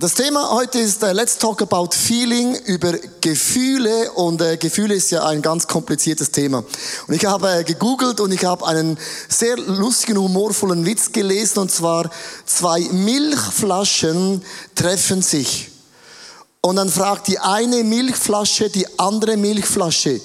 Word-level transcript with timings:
Das 0.00 0.14
Thema 0.14 0.52
heute 0.52 0.78
ist 0.78 1.02
uh, 1.02 1.08
Let's 1.12 1.36
Talk 1.36 1.60
About 1.60 1.90
Feeling 1.92 2.54
über 2.64 2.94
Gefühle 3.20 4.10
und 4.12 4.40
uh, 4.40 4.56
Gefühle 4.58 4.94
ist 4.94 5.10
ja 5.10 5.26
ein 5.26 5.42
ganz 5.42 5.66
kompliziertes 5.66 6.30
Thema. 6.30 6.64
Und 7.06 7.14
ich 7.14 7.26
habe 7.26 7.60
uh, 7.60 7.64
gegoogelt 7.64 8.18
und 8.20 8.32
ich 8.32 8.42
habe 8.46 8.66
einen 8.66 8.96
sehr 9.28 9.58
lustigen, 9.58 10.16
humorvollen 10.16 10.86
Witz 10.86 11.12
gelesen 11.12 11.58
und 11.58 11.70
zwar 11.70 12.08
zwei 12.46 12.80
Milchflaschen 12.80 14.42
treffen 14.74 15.20
sich. 15.20 15.70
Und 16.62 16.76
dann 16.76 16.88
fragt 16.88 17.28
die 17.28 17.38
eine 17.38 17.84
Milchflasche 17.84 18.70
die 18.70 18.86
andere 18.98 19.36
Milchflasche, 19.36 20.18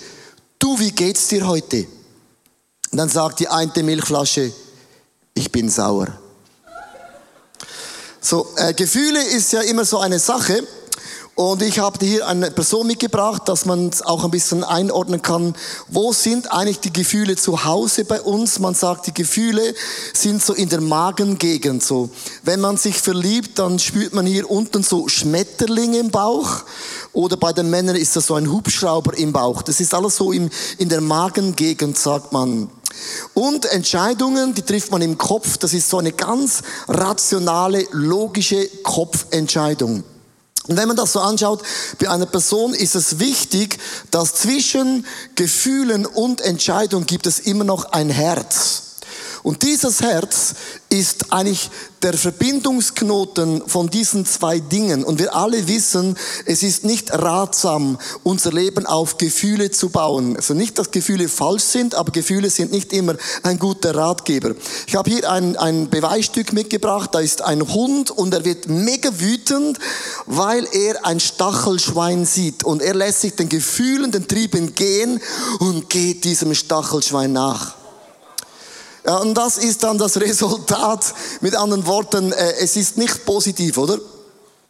du, 0.58 0.80
wie 0.80 0.92
geht's 0.92 1.28
dir 1.28 1.46
heute? 1.46 1.86
Und 2.92 2.98
dann 2.98 3.10
sagt 3.10 3.42
die 3.42 3.50
eine 3.50 3.84
Milchflasche, 3.84 4.54
ich 5.34 5.52
bin 5.52 5.70
sauer. 5.70 6.18
So, 8.26 8.48
äh, 8.56 8.74
Gefühle 8.74 9.22
ist 9.24 9.54
ja 9.54 9.62
immer 9.62 9.86
so 9.86 10.00
eine 10.00 10.18
Sache. 10.18 10.64
Und 11.36 11.62
ich 11.62 11.78
habe 11.78 12.04
hier 12.04 12.26
eine 12.26 12.50
Person 12.50 12.88
mitgebracht, 12.88 13.44
dass 13.46 13.66
man 13.66 13.90
es 13.90 14.02
auch 14.02 14.24
ein 14.24 14.32
bisschen 14.32 14.64
einordnen 14.64 15.22
kann. 15.22 15.54
Wo 15.90 16.12
sind 16.12 16.52
eigentlich 16.52 16.80
die 16.80 16.92
Gefühle 16.92 17.36
zu 17.36 17.66
Hause 17.66 18.04
bei 18.04 18.20
uns? 18.20 18.58
Man 18.58 18.74
sagt, 18.74 19.06
die 19.06 19.14
Gefühle 19.14 19.76
sind 20.14 20.42
so 20.42 20.54
in 20.54 20.70
der 20.70 20.82
Magengegend 20.82 21.84
so. 21.84 22.10
Wenn 22.42 22.62
man 22.62 22.78
sich 22.78 23.00
verliebt, 23.00 23.60
dann 23.60 23.78
spürt 23.78 24.16
man 24.16 24.26
hier 24.26 24.50
unten 24.50 24.82
so 24.82 25.08
Schmetterlinge 25.08 26.00
im 26.00 26.10
Bauch. 26.10 26.64
Oder 27.14 27.38
bei 27.38 27.54
den 27.54 27.70
Männern 27.70 27.96
ist 27.96 28.16
das 28.16 28.26
so 28.26 28.34
ein 28.34 28.52
Hubschrauber 28.52 29.16
im 29.16 29.34
Bauch. 29.34 29.62
Das 29.62 29.80
ist 29.80 29.94
alles 29.94 30.16
so 30.16 30.32
in, 30.32 30.50
in 30.80 30.90
der 30.90 31.02
Magengegend, 31.02 31.96
sagt 31.96 32.34
man. 32.34 32.72
Und 33.34 33.66
Entscheidungen, 33.66 34.54
die 34.54 34.62
trifft 34.62 34.92
man 34.92 35.02
im 35.02 35.18
Kopf. 35.18 35.58
Das 35.58 35.74
ist 35.74 35.90
so 35.90 35.98
eine 35.98 36.12
ganz 36.12 36.62
rationale, 36.88 37.86
logische 37.92 38.68
Kopfentscheidung. 38.84 40.04
Und 40.68 40.78
wenn 40.78 40.88
man 40.88 40.98
das 40.98 41.14
so 41.14 41.20
anschaut, 41.20 41.62
bei 42.00 42.10
einer 42.10 42.26
Person 42.26 42.74
ist 42.74 42.96
es 42.96 43.20
wichtig, 43.20 43.78
dass 44.10 44.36
zwischen 44.36 45.06
Gefühlen 45.36 46.06
und 46.06 46.42
Entscheidung 46.42 47.06
gibt 47.06 47.28
es 47.28 47.40
immer 47.40 47.64
noch 47.64 47.92
ein 47.92 48.10
Herz. 48.10 48.82
Und 49.44 49.62
dieses 49.62 50.02
Herz 50.02 50.56
ist 50.90 51.32
eigentlich 51.32 51.70
der 52.06 52.14
Verbindungsknoten 52.14 53.64
von 53.66 53.90
diesen 53.90 54.28
zwei 54.28 54.60
Dingen. 54.60 55.04
Und 55.04 55.18
wir 55.18 55.36
alle 55.36 55.68
wissen, 55.68 56.16
es 56.46 56.62
ist 56.62 56.84
nicht 56.84 57.12
ratsam, 57.12 57.98
unser 58.22 58.52
Leben 58.52 58.86
auf 58.86 59.18
Gefühle 59.18 59.72
zu 59.72 59.90
bauen. 59.90 60.38
Also 60.38 60.54
nicht, 60.54 60.78
dass 60.78 60.92
Gefühle 60.92 61.28
falsch 61.28 61.64
sind, 61.64 61.96
aber 61.96 62.12
Gefühle 62.12 62.52
sind 62.52 62.72
nicht 62.72 62.94
immer 62.94 63.16
ein 63.42 63.58
guter 63.58 63.96
Ratgeber. 63.96 64.54
Ich 64.86 64.96
habe 64.96 65.10
hier 65.10 65.32
ein, 65.32 65.58
ein 65.58 65.90
Beweisstück 65.90 66.54
mitgebracht. 66.54 67.10
Da 67.14 67.22
ist 67.22 67.42
ein 67.42 67.74
Hund 67.74 68.12
und 68.12 68.36
er 68.36 68.46
wird 68.46 68.70
mega 68.70 69.10
wütend, 69.20 69.80
weil 70.28 70.68
er 70.74 71.08
ein 71.08 71.20
Stachelschwein 71.20 72.28
sieht. 72.28 72.64
Und 72.64 72.84
er 72.84 72.94
lässt 72.94 73.22
sich 73.22 73.34
den 73.34 73.50
Gefühlen, 73.50 74.12
den 74.12 74.28
Trieben 74.28 74.76
gehen 74.76 75.20
und 75.58 75.90
geht 75.90 76.24
diesem 76.24 76.54
Stachelschwein 76.54 77.34
nach. 77.34 77.85
Ja, 79.06 79.18
und 79.18 79.36
das 79.36 79.58
ist 79.58 79.84
dann 79.84 79.98
das 79.98 80.18
Resultat. 80.22 81.14
Mit 81.42 81.56
anderen 81.56 81.86
Worten, 81.86 82.32
äh, 82.32 82.54
es 82.60 82.76
ist 82.76 82.98
nicht 82.98 83.26
positiv, 83.26 83.78
oder? 83.78 84.00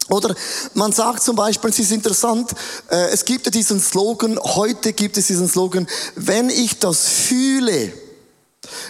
Oder 0.09 0.35
man 0.75 0.91
sagt 0.91 1.23
zum 1.23 1.35
Beispiel, 1.35 1.71
es 1.71 1.79
ist 1.79 1.91
interessant, 1.91 2.51
äh, 2.91 3.07
es 3.09 3.25
gibt 3.25 3.45
ja 3.45 3.51
diesen 3.51 3.79
Slogan, 3.79 4.37
heute 4.39 4.93
gibt 4.93 5.17
es 5.17 5.27
diesen 5.27 5.49
Slogan, 5.49 5.87
wenn 6.15 6.49
ich 6.49 6.77
das 6.77 7.07
fühle, 7.07 7.91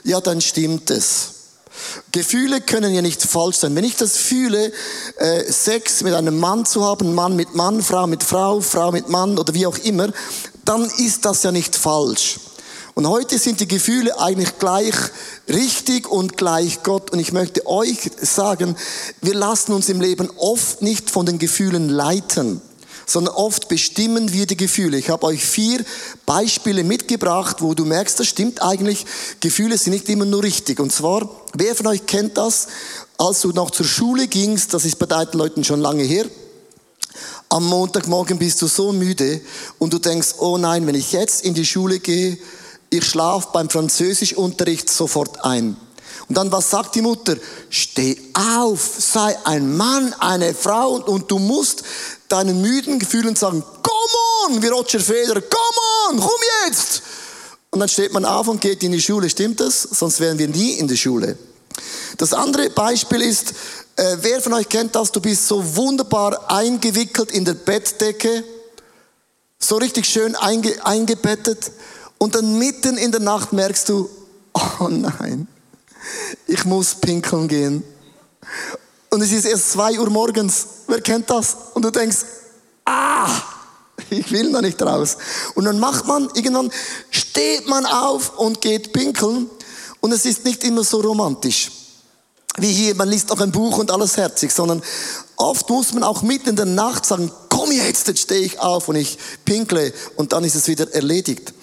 ja, 0.03 0.19
dann 0.19 0.41
stimmt 0.41 0.89
es. 0.89 1.29
Gefühle 2.11 2.61
können 2.61 2.93
ja 2.93 3.01
nicht 3.01 3.21
falsch 3.21 3.57
sein. 3.57 3.75
Wenn 3.75 3.83
ich 3.83 3.95
das 3.95 4.17
fühle, 4.17 4.71
äh, 5.17 5.51
Sex 5.51 6.01
mit 6.03 6.13
einem 6.13 6.37
Mann 6.37 6.65
zu 6.65 6.83
haben, 6.83 7.13
Mann 7.13 7.35
mit 7.35 7.53
Mann, 7.55 7.81
Frau 7.81 8.07
mit 8.07 8.23
Frau, 8.23 8.61
Frau 8.61 8.91
mit 8.91 9.09
Mann 9.09 9.37
oder 9.37 9.53
wie 9.53 9.67
auch 9.67 9.77
immer, 9.79 10.09
dann 10.63 10.85
ist 10.85 11.25
das 11.25 11.43
ja 11.43 11.51
nicht 11.51 11.75
falsch. 11.75 12.39
Und 12.95 13.09
heute 13.09 13.37
sind 13.37 13.59
die 13.59 13.67
Gefühle 13.67 14.17
eigentlich 14.21 14.57
gleich 14.57 14.95
richtig 15.49 16.09
und 16.09 16.37
gleich 16.37 16.81
Gott. 16.81 17.11
Und 17.11 17.19
ich 17.19 17.33
möchte 17.33 17.67
euch 17.67 18.09
sagen, 18.21 18.77
wir 19.21 19.35
lassen 19.35 19.73
uns 19.73 19.89
im 19.89 19.99
Leben 19.99 20.29
oft 20.37 20.81
nicht 20.81 21.09
von 21.09 21.25
den 21.25 21.37
Gefühlen 21.37 21.89
leiten, 21.89 22.61
sondern 23.05 23.35
oft 23.35 23.67
bestimmen 23.67 24.31
wir 24.31 24.47
die 24.47 24.55
Gefühle. 24.55 24.97
Ich 24.97 25.09
habe 25.09 25.25
euch 25.25 25.43
vier 25.43 25.83
Beispiele 26.25 26.85
mitgebracht, 26.85 27.57
wo 27.61 27.73
du 27.73 27.83
merkst, 27.83 28.17
das 28.17 28.27
stimmt 28.27 28.61
eigentlich, 28.61 29.05
Gefühle 29.41 29.77
sind 29.77 29.91
nicht 29.91 30.07
immer 30.07 30.23
nur 30.23 30.43
richtig. 30.43 30.79
Und 30.79 30.93
zwar, 30.93 31.29
wer 31.53 31.75
von 31.75 31.87
euch 31.87 32.05
kennt 32.05 32.37
das, 32.37 32.67
als 33.17 33.41
du 33.41 33.49
noch 33.49 33.71
zur 33.71 33.85
Schule 33.85 34.29
gingst, 34.29 34.73
das 34.73 34.85
ist 34.85 34.99
bei 34.99 35.05
deinen 35.05 35.33
Leuten 35.33 35.65
schon 35.65 35.81
lange 35.81 36.03
her, 36.03 36.27
am 37.49 37.65
Montagmorgen 37.65 38.39
bist 38.39 38.61
du 38.61 38.67
so 38.67 38.93
müde 38.93 39.41
und 39.79 39.91
du 39.91 39.99
denkst, 39.99 40.35
oh 40.39 40.57
nein, 40.57 40.87
wenn 40.87 40.95
ich 40.95 41.11
jetzt 41.11 41.43
in 41.43 41.53
die 41.53 41.65
Schule 41.65 41.99
gehe, 41.99 42.37
ich 42.89 43.05
schlafe 43.05 43.49
beim 43.53 43.69
Französischunterricht 43.69 44.89
sofort 44.89 45.43
ein. 45.43 45.77
Und 46.27 46.37
dann, 46.37 46.51
was 46.51 46.71
sagt 46.71 46.95
die 46.95 47.01
Mutter? 47.01 47.35
Steh 47.69 48.17
auf, 48.33 48.81
sei 48.97 49.37
ein 49.45 49.75
Mann, 49.75 50.13
eine 50.19 50.53
Frau 50.53 50.95
und, 50.95 51.07
und 51.07 51.29
du 51.29 51.37
musst 51.37 51.83
deinen 52.29 52.61
müden 52.61 52.97
Gefühlen 52.97 53.35
sagen, 53.35 53.61
come 53.61 54.55
on, 54.55 54.61
wie 54.61 54.67
Roger 54.67 54.99
Federer, 54.99 55.41
come 55.41 56.09
on, 56.09 56.19
komm 56.19 56.39
jetzt. 56.65 57.03
Und 57.69 57.79
dann 57.79 57.89
steht 57.89 58.13
man 58.13 58.25
auf 58.25 58.47
und 58.47 58.61
geht 58.61 58.81
in 58.83 58.91
die 58.91 59.01
Schule, 59.01 59.29
stimmt 59.29 59.59
das? 59.59 59.83
Sonst 59.83 60.19
wären 60.19 60.39
wir 60.39 60.47
nie 60.47 60.73
in 60.73 60.87
der 60.87 60.95
Schule. 60.95 61.37
Das 62.17 62.33
andere 62.33 62.69
Beispiel 62.69 63.21
ist, 63.21 63.51
äh, 63.97 64.17
wer 64.21 64.41
von 64.41 64.53
euch 64.53 64.69
kennt 64.69 64.95
das? 64.95 65.11
Du 65.11 65.19
bist 65.19 65.47
so 65.47 65.75
wunderbar 65.75 66.49
eingewickelt 66.49 67.31
in 67.31 67.45
der 67.45 67.53
Bettdecke, 67.53 68.43
so 69.59 69.77
richtig 69.77 70.05
schön 70.05 70.35
einge 70.35 70.73
eingebettet 70.85 71.71
und 72.17 72.35
dann 72.35 72.57
mitten 72.57 72.97
in 72.97 73.11
der 73.11 73.21
Nacht 73.21 73.53
merkst 73.53 73.89
du, 73.89 74.09
oh 74.53 74.87
nein, 74.89 75.47
ich 76.47 76.65
muss 76.65 76.95
pinkeln 76.95 77.47
gehen. 77.47 77.83
Und 79.09 79.21
es 79.21 79.31
ist 79.31 79.45
erst 79.45 79.71
zwei 79.71 79.99
Uhr 79.99 80.09
morgens. 80.09 80.65
Wer 80.87 81.01
kennt 81.01 81.29
das? 81.29 81.55
Und 81.73 81.83
du 81.83 81.89
denkst, 81.89 82.17
ah, 82.85 83.29
ich 84.09 84.31
will 84.31 84.51
da 84.51 84.61
nicht 84.61 84.81
raus. 84.81 85.17
Und 85.55 85.65
dann 85.65 85.79
macht 85.79 86.05
man, 86.05 86.29
irgendwann 86.33 86.71
steht 87.09 87.67
man 87.67 87.85
auf 87.85 88.37
und 88.37 88.61
geht 88.61 88.93
pinkeln. 88.93 89.49
Und 90.01 90.11
es 90.11 90.25
ist 90.25 90.45
nicht 90.45 90.63
immer 90.63 90.83
so 90.83 90.99
romantisch. 91.01 91.71
Wie 92.57 92.71
hier, 92.71 92.95
man 92.95 93.09
liest 93.09 93.31
auch 93.31 93.41
ein 93.41 93.51
Buch 93.51 93.77
und 93.79 93.91
alles 93.91 94.15
herzig, 94.15 94.51
sondern 94.51 94.81
oft 95.35 95.69
muss 95.69 95.93
man 95.93 96.03
auch 96.03 96.21
mitten 96.21 96.49
in 96.49 96.55
der 96.55 96.65
Nacht 96.65 97.05
sagen, 97.05 97.31
komm 97.49 97.71
jetzt, 97.71 98.07
jetzt 98.07 98.21
stehe 98.21 98.41
ich 98.41 98.59
auf 98.59 98.87
und 98.87 98.95
ich 98.95 99.17
pinkle 99.43 99.93
und 100.15 100.31
dann 100.31 100.43
ist 100.43 100.55
es 100.55 100.67
wieder 100.67 100.93
erledigt. 100.93 101.53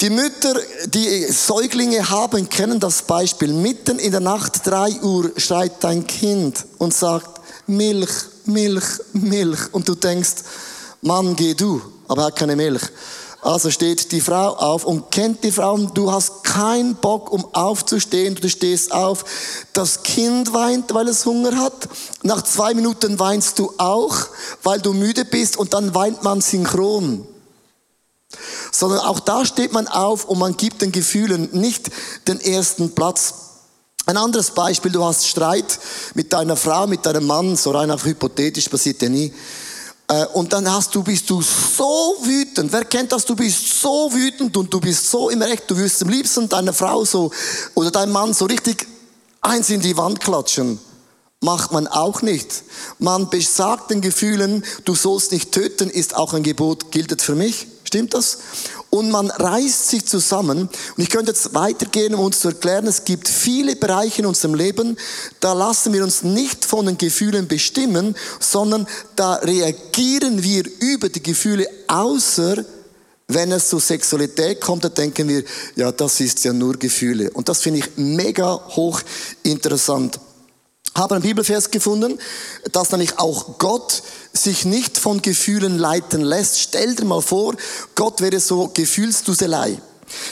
Die 0.00 0.10
Mütter, 0.10 0.54
die 0.86 1.24
Säuglinge 1.24 2.08
haben, 2.08 2.48
kennen 2.48 2.78
das 2.78 3.02
Beispiel. 3.02 3.52
Mitten 3.52 3.98
in 3.98 4.12
der 4.12 4.20
Nacht, 4.20 4.64
drei 4.64 4.92
Uhr, 5.02 5.32
schreit 5.36 5.82
dein 5.82 6.06
Kind 6.06 6.66
und 6.78 6.94
sagt, 6.94 7.40
Milch, 7.66 8.12
Milch, 8.44 8.84
Milch. 9.12 9.58
Und 9.72 9.88
du 9.88 9.96
denkst, 9.96 10.34
Mann, 11.02 11.34
geh 11.34 11.52
du, 11.54 11.82
aber 12.06 12.22
er 12.22 12.26
hat 12.26 12.36
keine 12.36 12.54
Milch. 12.54 12.82
Also 13.42 13.72
steht 13.72 14.12
die 14.12 14.20
Frau 14.20 14.50
auf 14.50 14.84
und 14.84 15.10
kennt 15.10 15.42
die 15.42 15.50
Frau, 15.50 15.76
du 15.76 16.12
hast 16.12 16.44
keinen 16.44 16.94
Bock, 16.94 17.32
um 17.32 17.52
aufzustehen, 17.52 18.36
du 18.36 18.48
stehst 18.48 18.92
auf. 18.92 19.24
Das 19.72 20.04
Kind 20.04 20.54
weint, 20.54 20.94
weil 20.94 21.08
es 21.08 21.26
Hunger 21.26 21.56
hat. 21.56 21.88
Nach 22.22 22.42
zwei 22.42 22.72
Minuten 22.72 23.18
weinst 23.18 23.58
du 23.58 23.72
auch, 23.78 24.14
weil 24.62 24.80
du 24.80 24.92
müde 24.92 25.24
bist 25.24 25.56
und 25.56 25.74
dann 25.74 25.92
weint 25.92 26.22
man 26.22 26.40
synchron 26.40 27.26
sondern 28.70 29.00
auch 29.00 29.20
da 29.20 29.44
steht 29.44 29.72
man 29.72 29.88
auf 29.88 30.24
und 30.24 30.38
man 30.38 30.56
gibt 30.56 30.82
den 30.82 30.92
Gefühlen 30.92 31.48
nicht 31.52 31.90
den 32.26 32.40
ersten 32.40 32.94
Platz. 32.94 33.34
Ein 34.06 34.16
anderes 34.16 34.50
Beispiel, 34.50 34.90
du 34.90 35.04
hast 35.04 35.26
Streit 35.26 35.78
mit 36.14 36.32
deiner 36.32 36.56
Frau, 36.56 36.86
mit 36.86 37.04
deinem 37.04 37.26
Mann, 37.26 37.56
so 37.56 37.70
rein 37.72 37.90
auf 37.90 38.04
hypothetisch, 38.04 38.68
passiert 38.68 39.02
ja 39.02 39.08
nie. 39.08 39.32
Äh, 40.08 40.24
und 40.32 40.52
dann 40.52 40.70
hast 40.70 40.94
du, 40.94 41.02
bist 41.02 41.28
du 41.28 41.42
so 41.42 42.16
wütend. 42.22 42.72
Wer 42.72 42.86
kennt 42.86 43.12
das? 43.12 43.24
Du 43.26 43.36
bist 43.36 43.80
so 43.80 44.10
wütend 44.12 44.56
und 44.56 44.72
du 44.72 44.80
bist 44.80 45.10
so 45.10 45.28
im 45.28 45.42
Recht. 45.42 45.64
Du 45.70 45.76
wirst 45.76 46.02
am 46.02 46.08
liebsten 46.08 46.48
deiner 46.48 46.72
Frau 46.72 47.04
so 47.04 47.30
oder 47.74 47.90
deinem 47.90 48.12
Mann 48.12 48.32
so 48.32 48.46
richtig 48.46 48.86
eins 49.42 49.68
in 49.68 49.80
die 49.80 49.96
Wand 49.96 50.20
klatschen. 50.20 50.80
Macht 51.40 51.70
man 51.70 51.86
auch 51.86 52.22
nicht. 52.22 52.64
Man 52.98 53.30
besagt 53.30 53.92
den 53.92 54.00
Gefühlen, 54.00 54.64
du 54.84 54.96
sollst 54.96 55.30
nicht 55.30 55.52
töten, 55.52 55.88
ist 55.88 56.16
auch 56.16 56.34
ein 56.34 56.42
Gebot, 56.42 56.90
gilt 56.90 57.22
für 57.22 57.36
mich. 57.36 57.68
Stimmt 57.84 58.12
das? 58.12 58.38
Und 58.90 59.10
man 59.10 59.30
reißt 59.30 59.88
sich 59.88 60.04
zusammen. 60.04 60.62
Und 60.62 61.02
ich 61.02 61.10
könnte 61.10 61.30
jetzt 61.30 61.54
weitergehen, 61.54 62.14
um 62.14 62.20
uns 62.20 62.40
zu 62.40 62.48
erklären, 62.48 62.86
es 62.86 63.04
gibt 63.04 63.28
viele 63.28 63.76
Bereiche 63.76 64.22
in 64.22 64.26
unserem 64.26 64.54
Leben, 64.54 64.98
da 65.40 65.52
lassen 65.52 65.92
wir 65.92 66.02
uns 66.02 66.22
nicht 66.22 66.64
von 66.64 66.86
den 66.86 66.98
Gefühlen 66.98 67.46
bestimmen, 67.46 68.16
sondern 68.40 68.86
da 69.14 69.34
reagieren 69.34 70.42
wir 70.42 70.64
über 70.80 71.08
die 71.08 71.22
Gefühle, 71.22 71.66
außer 71.86 72.64
wenn 73.28 73.52
es 73.52 73.68
zur 73.68 73.80
Sexualität 73.80 74.60
kommt, 74.60 74.84
dann 74.84 74.94
denken 74.94 75.28
wir, 75.28 75.44
ja, 75.76 75.92
das 75.92 76.18
ist 76.20 76.44
ja 76.44 76.52
nur 76.52 76.74
Gefühle. 76.74 77.30
Und 77.30 77.48
das 77.48 77.60
finde 77.60 77.80
ich 77.80 77.86
mega 77.96 78.54
hoch 78.74 79.00
interessant. 79.42 80.18
Habe 80.98 81.14
einen 81.14 81.22
Bibelvers 81.22 81.70
gefunden, 81.70 82.18
dass 82.72 82.90
nämlich 82.90 83.18
auch 83.18 83.58
Gott 83.58 84.02
sich 84.32 84.64
nicht 84.64 84.98
von 84.98 85.22
Gefühlen 85.22 85.78
leiten 85.78 86.20
lässt. 86.20 86.60
Stell 86.60 86.94
dir 86.94 87.04
mal 87.04 87.22
vor, 87.22 87.54
Gott 87.94 88.20
wäre 88.20 88.40
so 88.40 88.68
Gefühlsduselei. 88.68 89.80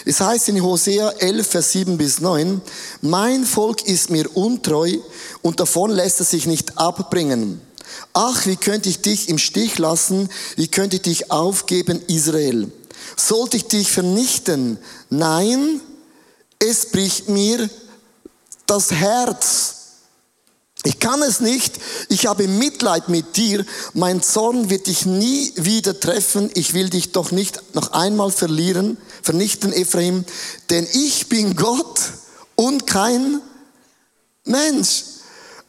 Es 0.04 0.20
heißt 0.20 0.48
in 0.48 0.62
Hosea 0.62 1.10
11, 1.10 1.46
Vers 1.46 1.72
7 1.72 1.98
bis 1.98 2.20
9, 2.20 2.60
mein 3.02 3.44
Volk 3.44 3.86
ist 3.86 4.10
mir 4.10 4.34
untreu 4.36 4.96
und 5.42 5.60
davon 5.60 5.90
lässt 5.90 6.20
es 6.20 6.30
sich 6.30 6.46
nicht 6.46 6.78
abbringen. 6.78 7.60
Ach, 8.12 8.46
wie 8.46 8.56
könnte 8.56 8.88
ich 8.88 9.00
dich 9.00 9.28
im 9.28 9.38
Stich 9.38 9.78
lassen? 9.78 10.28
Wie 10.56 10.68
könnte 10.68 10.96
ich 10.96 11.02
dich 11.02 11.30
aufgeben, 11.30 12.02
Israel? 12.06 12.70
Sollte 13.16 13.58
ich 13.58 13.66
dich 13.66 13.90
vernichten? 13.92 14.78
Nein, 15.10 15.80
es 16.58 16.86
bricht 16.86 17.28
mir 17.28 17.68
das 18.66 18.90
Herz. 18.90 19.75
Ich 20.86 21.00
kann 21.00 21.20
es 21.20 21.40
nicht. 21.40 21.80
Ich 22.08 22.26
habe 22.26 22.46
Mitleid 22.46 23.08
mit 23.08 23.36
dir. 23.36 23.66
Mein 23.92 24.22
Zorn 24.22 24.70
wird 24.70 24.86
dich 24.86 25.04
nie 25.04 25.52
wieder 25.56 25.98
treffen. 25.98 26.48
Ich 26.54 26.74
will 26.74 26.90
dich 26.90 27.10
doch 27.10 27.32
nicht 27.32 27.74
noch 27.74 27.90
einmal 27.90 28.30
verlieren, 28.30 28.96
vernichten, 29.20 29.72
Ephraim. 29.72 30.24
Denn 30.70 30.86
ich 30.92 31.28
bin 31.28 31.56
Gott 31.56 31.98
und 32.54 32.86
kein 32.86 33.40
Mensch. 34.44 35.02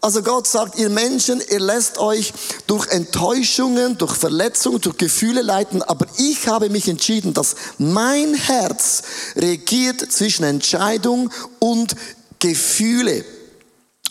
Also 0.02 0.22
Gott 0.22 0.46
sagt, 0.46 0.78
ihr 0.78 0.90
Menschen, 0.90 1.42
ihr 1.50 1.62
lässt 1.62 1.98
euch 1.98 2.31
durch 2.68 2.86
Enttäuschungen, 2.88 3.98
durch 3.98 4.14
Verletzungen, 4.16 4.81
durch 4.81 4.98
Gefühle 4.98 5.42
leiten, 5.42 5.81
aber 5.81 6.06
ich 6.18 6.48
habe 6.48 6.69
mich 6.69 6.88
entschieden, 6.88 7.34
dass 7.34 7.56
mein 7.80 8.36
Herz 8.36 9.02
regiert 9.36 10.12
zwischen 10.12 10.44
Entscheidung 10.44 11.31
und 11.58 11.96
Gefühle. 12.38 13.25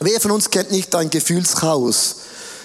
Wer 0.00 0.20
von 0.20 0.30
uns 0.30 0.50
kennt 0.50 0.70
nicht 0.70 0.94
ein 0.94 1.08
Gefühlschaos? 1.08 2.16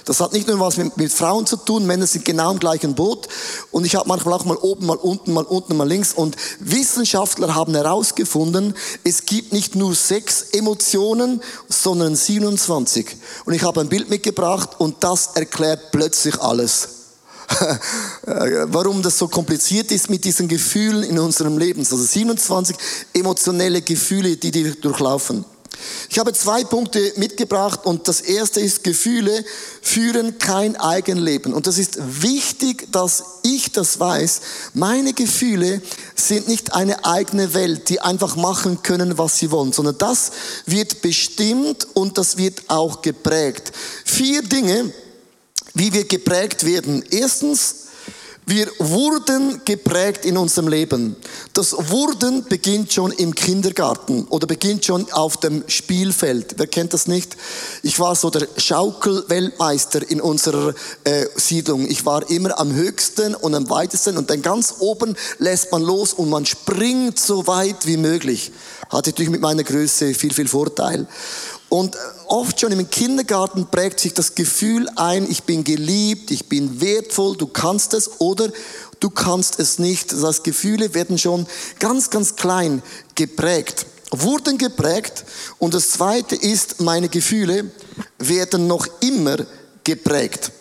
Das 0.05 0.19
hat 0.19 0.33
nicht 0.33 0.47
nur 0.47 0.59
was 0.59 0.77
mit, 0.77 0.97
mit, 0.97 1.13
Frauen 1.13 1.45
zu 1.45 1.55
tun, 1.57 1.85
Männer 1.85 2.07
sind 2.07 2.25
genau 2.25 2.51
im 2.51 2.59
gleichen 2.59 2.95
Boot. 2.95 3.27
Und 3.69 3.85
ich 3.85 3.95
habe 3.95 4.07
manchmal 4.07 4.33
auch 4.33 4.45
mal 4.45 4.57
oben, 4.57 4.85
mal 4.87 4.97
unten, 4.97 5.31
mal 5.31 5.43
unten, 5.43 5.77
mal 5.77 5.87
links. 5.87 6.13
Und 6.13 6.35
Wissenschaftler 6.59 7.55
haben 7.55 7.75
herausgefunden, 7.75 8.73
es 9.03 9.25
gibt 9.25 9.53
nicht 9.53 9.75
nur 9.75 9.93
sechs 9.95 10.41
Emotionen, 10.53 11.41
sondern 11.69 12.15
27. 12.15 13.15
Und 13.45 13.53
ich 13.53 13.63
habe 13.63 13.79
ein 13.81 13.89
Bild 13.89 14.09
mitgebracht 14.09 14.71
und 14.79 15.03
das 15.03 15.29
erklärt 15.35 15.91
plötzlich 15.91 16.41
alles. 16.41 16.89
Warum 18.25 19.01
das 19.01 19.17
so 19.17 19.27
kompliziert 19.27 19.91
ist 19.91 20.09
mit 20.09 20.25
diesen 20.25 20.47
Gefühlen 20.47 21.03
in 21.03 21.19
unserem 21.19 21.57
Leben. 21.57 21.81
Also 21.81 21.97
27 21.97 22.75
emotionelle 23.13 23.81
Gefühle, 23.81 24.37
die 24.37 24.51
die 24.51 24.71
durchlaufen. 24.81 25.45
Ich 26.09 26.19
habe 26.19 26.33
zwei 26.33 26.63
Punkte 26.63 27.13
mitgebracht 27.15 27.85
und 27.85 28.07
das 28.07 28.21
erste 28.21 28.59
ist, 28.59 28.83
Gefühle 28.83 29.45
führen 29.81 30.37
kein 30.37 30.75
Eigenleben. 30.75 31.53
Und 31.53 31.67
das 31.67 31.77
ist 31.77 32.21
wichtig, 32.21 32.91
dass 32.91 33.23
ich 33.43 33.71
das 33.71 33.99
weiß. 33.99 34.41
Meine 34.73 35.13
Gefühle 35.13 35.81
sind 36.15 36.47
nicht 36.47 36.73
eine 36.73 37.05
eigene 37.05 37.53
Welt, 37.53 37.89
die 37.89 38.01
einfach 38.01 38.35
machen 38.35 38.83
können, 38.83 39.17
was 39.17 39.37
sie 39.37 39.51
wollen, 39.51 39.71
sondern 39.71 39.97
das 39.97 40.31
wird 40.65 41.01
bestimmt 41.01 41.87
und 41.93 42.17
das 42.17 42.37
wird 42.37 42.69
auch 42.69 43.01
geprägt. 43.01 43.71
Vier 44.03 44.41
Dinge, 44.41 44.93
wie 45.73 45.93
wir 45.93 46.05
geprägt 46.05 46.65
werden. 46.65 47.03
Erstens, 47.09 47.87
wir 48.51 48.67
wurden 48.79 49.61
geprägt 49.63 50.25
in 50.25 50.35
unserem 50.35 50.67
Leben. 50.67 51.15
Das 51.53 51.73
Wurden 51.89 52.43
beginnt 52.49 52.91
schon 52.91 53.13
im 53.13 53.33
Kindergarten 53.33 54.25
oder 54.25 54.45
beginnt 54.45 54.83
schon 54.83 55.09
auf 55.13 55.37
dem 55.37 55.63
Spielfeld. 55.67 56.55
Wer 56.57 56.67
kennt 56.67 56.93
das 56.93 57.07
nicht? 57.07 57.37
Ich 57.81 57.97
war 58.01 58.13
so 58.13 58.29
der 58.29 58.49
Schaukelweltmeister 58.57 60.01
in 60.11 60.19
unserer 60.19 60.75
äh, 61.05 61.27
Siedlung. 61.37 61.89
Ich 61.89 62.05
war 62.05 62.29
immer 62.29 62.59
am 62.59 62.73
höchsten 62.73 63.35
und 63.35 63.55
am 63.55 63.69
weitesten 63.69 64.17
und 64.17 64.29
dann 64.29 64.41
ganz 64.41 64.75
oben 64.79 65.15
lässt 65.37 65.71
man 65.71 65.81
los 65.81 66.11
und 66.11 66.29
man 66.29 66.45
springt 66.45 67.19
so 67.19 67.47
weit 67.47 67.87
wie 67.87 67.95
möglich. 67.95 68.51
Hatte 68.89 69.11
natürlich 69.11 69.31
mit 69.31 69.39
meiner 69.39 69.63
Größe 69.63 70.13
viel, 70.13 70.33
viel 70.33 70.49
Vorteil. 70.49 71.07
Und 71.71 71.97
oft 72.27 72.59
schon 72.59 72.73
im 72.73 72.89
Kindergarten 72.89 73.65
prägt 73.65 74.01
sich 74.01 74.13
das 74.13 74.35
Gefühl 74.35 74.89
ein, 74.97 75.25
ich 75.31 75.43
bin 75.43 75.63
geliebt, 75.63 76.29
ich 76.29 76.49
bin 76.49 76.81
wertvoll, 76.81 77.37
du 77.37 77.47
kannst 77.47 77.93
es 77.93 78.19
oder 78.19 78.49
du 78.99 79.09
kannst 79.09 79.57
es 79.57 79.79
nicht. 79.79 80.11
Das 80.11 80.21
heißt, 80.21 80.43
Gefühle 80.43 80.93
werden 80.93 81.17
schon 81.17 81.47
ganz, 81.79 82.09
ganz 82.09 82.35
klein 82.35 82.83
geprägt, 83.15 83.85
wurden 84.11 84.57
geprägt. 84.57 85.23
Und 85.59 85.73
das 85.73 85.91
Zweite 85.91 86.35
ist, 86.35 86.81
meine 86.81 87.07
Gefühle 87.07 87.71
werden 88.19 88.67
noch 88.67 88.85
immer 88.99 89.37
geprägt 89.85 90.51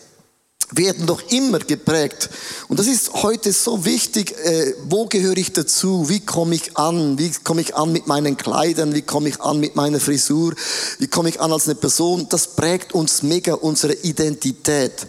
werden 0.71 1.05
doch 1.05 1.21
immer 1.29 1.59
geprägt. 1.59 2.29
Und 2.67 2.79
das 2.79 2.87
ist 2.87 3.11
heute 3.13 3.51
so 3.51 3.85
wichtig, 3.85 4.31
äh, 4.43 4.73
wo 4.87 5.05
gehöre 5.05 5.37
ich 5.37 5.51
dazu, 5.51 6.07
wie 6.09 6.21
komme 6.21 6.55
ich 6.55 6.77
an, 6.77 7.17
wie 7.17 7.31
komme 7.43 7.61
ich 7.61 7.75
an 7.75 7.91
mit 7.91 8.07
meinen 8.07 8.37
Kleidern, 8.37 8.93
wie 8.93 9.01
komme 9.01 9.29
ich 9.29 9.41
an 9.41 9.59
mit 9.59 9.75
meiner 9.75 9.99
Frisur, 9.99 10.53
wie 10.99 11.07
komme 11.07 11.29
ich 11.29 11.41
an 11.41 11.51
als 11.51 11.65
eine 11.65 11.75
Person. 11.75 12.27
Das 12.29 12.47
prägt 12.47 12.93
uns 12.93 13.21
mega 13.21 13.53
unsere 13.53 13.93
Identität. 13.93 15.05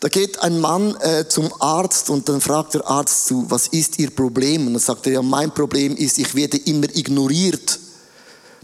Da 0.00 0.08
geht 0.08 0.40
ein 0.40 0.60
Mann 0.60 0.94
äh, 1.00 1.26
zum 1.26 1.50
Arzt 1.58 2.08
und 2.10 2.28
dann 2.28 2.40
fragt 2.40 2.74
der 2.74 2.86
Arzt 2.86 3.26
zu, 3.26 3.46
was 3.48 3.66
ist 3.68 3.98
Ihr 3.98 4.10
Problem? 4.10 4.66
Und 4.66 4.74
dann 4.74 4.82
sagt 4.82 5.06
er, 5.06 5.14
ja, 5.14 5.22
mein 5.22 5.52
Problem 5.52 5.96
ist, 5.96 6.18
ich 6.18 6.34
werde 6.34 6.56
immer 6.56 6.86
ignoriert. 6.94 7.80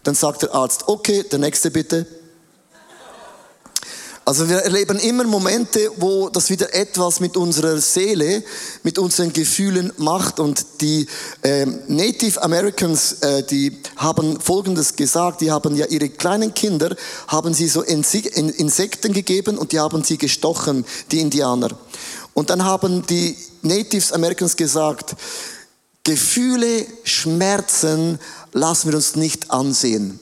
Dann 0.05 0.15
sagt 0.15 0.43
der 0.43 0.55
Arzt, 0.55 0.85
okay, 0.87 1.25
der 1.25 1.41
nächste 1.41 1.71
bitte. 1.71 2.07
Also 4.27 4.49
wir 4.49 4.57
erleben 4.59 4.99
immer 5.01 5.25
Momente, 5.25 5.91
wo 5.99 6.31
das 6.31 6.49
wieder 6.49 6.75
etwas 6.75 7.21
mit 7.21 7.37
unserer 7.37 7.79
Seele, 7.79 8.43
mit 8.83 8.99
unseren 8.99 9.35
Gefühlen 9.35 9.93
macht. 9.99 10.41
Und 10.41 10.65
die 10.81 11.07
äh, 11.43 11.67
Native 11.89 12.43
Americans, 12.43 13.21
äh, 13.21 13.43
die 13.43 13.77
haben 13.97 14.41
Folgendes 14.41 14.97
gesagt: 14.97 15.43
Die 15.43 15.51
haben 15.51 15.77
ja 15.77 15.87
ihre 15.87 16.09
kleinen 16.09 16.55
Kinder, 16.55 16.97
haben 17.29 17.53
sie 17.53 17.69
so 17.69 17.83
Insekten 17.83 19.13
gegeben 19.13 19.59
und 19.59 19.73
die 19.73 19.81
haben 19.81 20.03
sie 20.05 20.17
gestochen, 20.17 20.87
die 21.11 21.21
Indianer. 21.21 21.71
Und 22.33 22.49
dann 22.49 22.65
haben 22.65 23.05
die 23.07 23.37
Native 23.61 24.15
Americans 24.15 24.57
gesagt: 24.57 25.17
Gefühle, 26.03 26.87
Schmerzen 27.03 28.19
lassen 28.53 28.89
wir 28.89 28.97
uns 28.97 29.17
nicht 29.17 29.51
ansehen. 29.51 30.19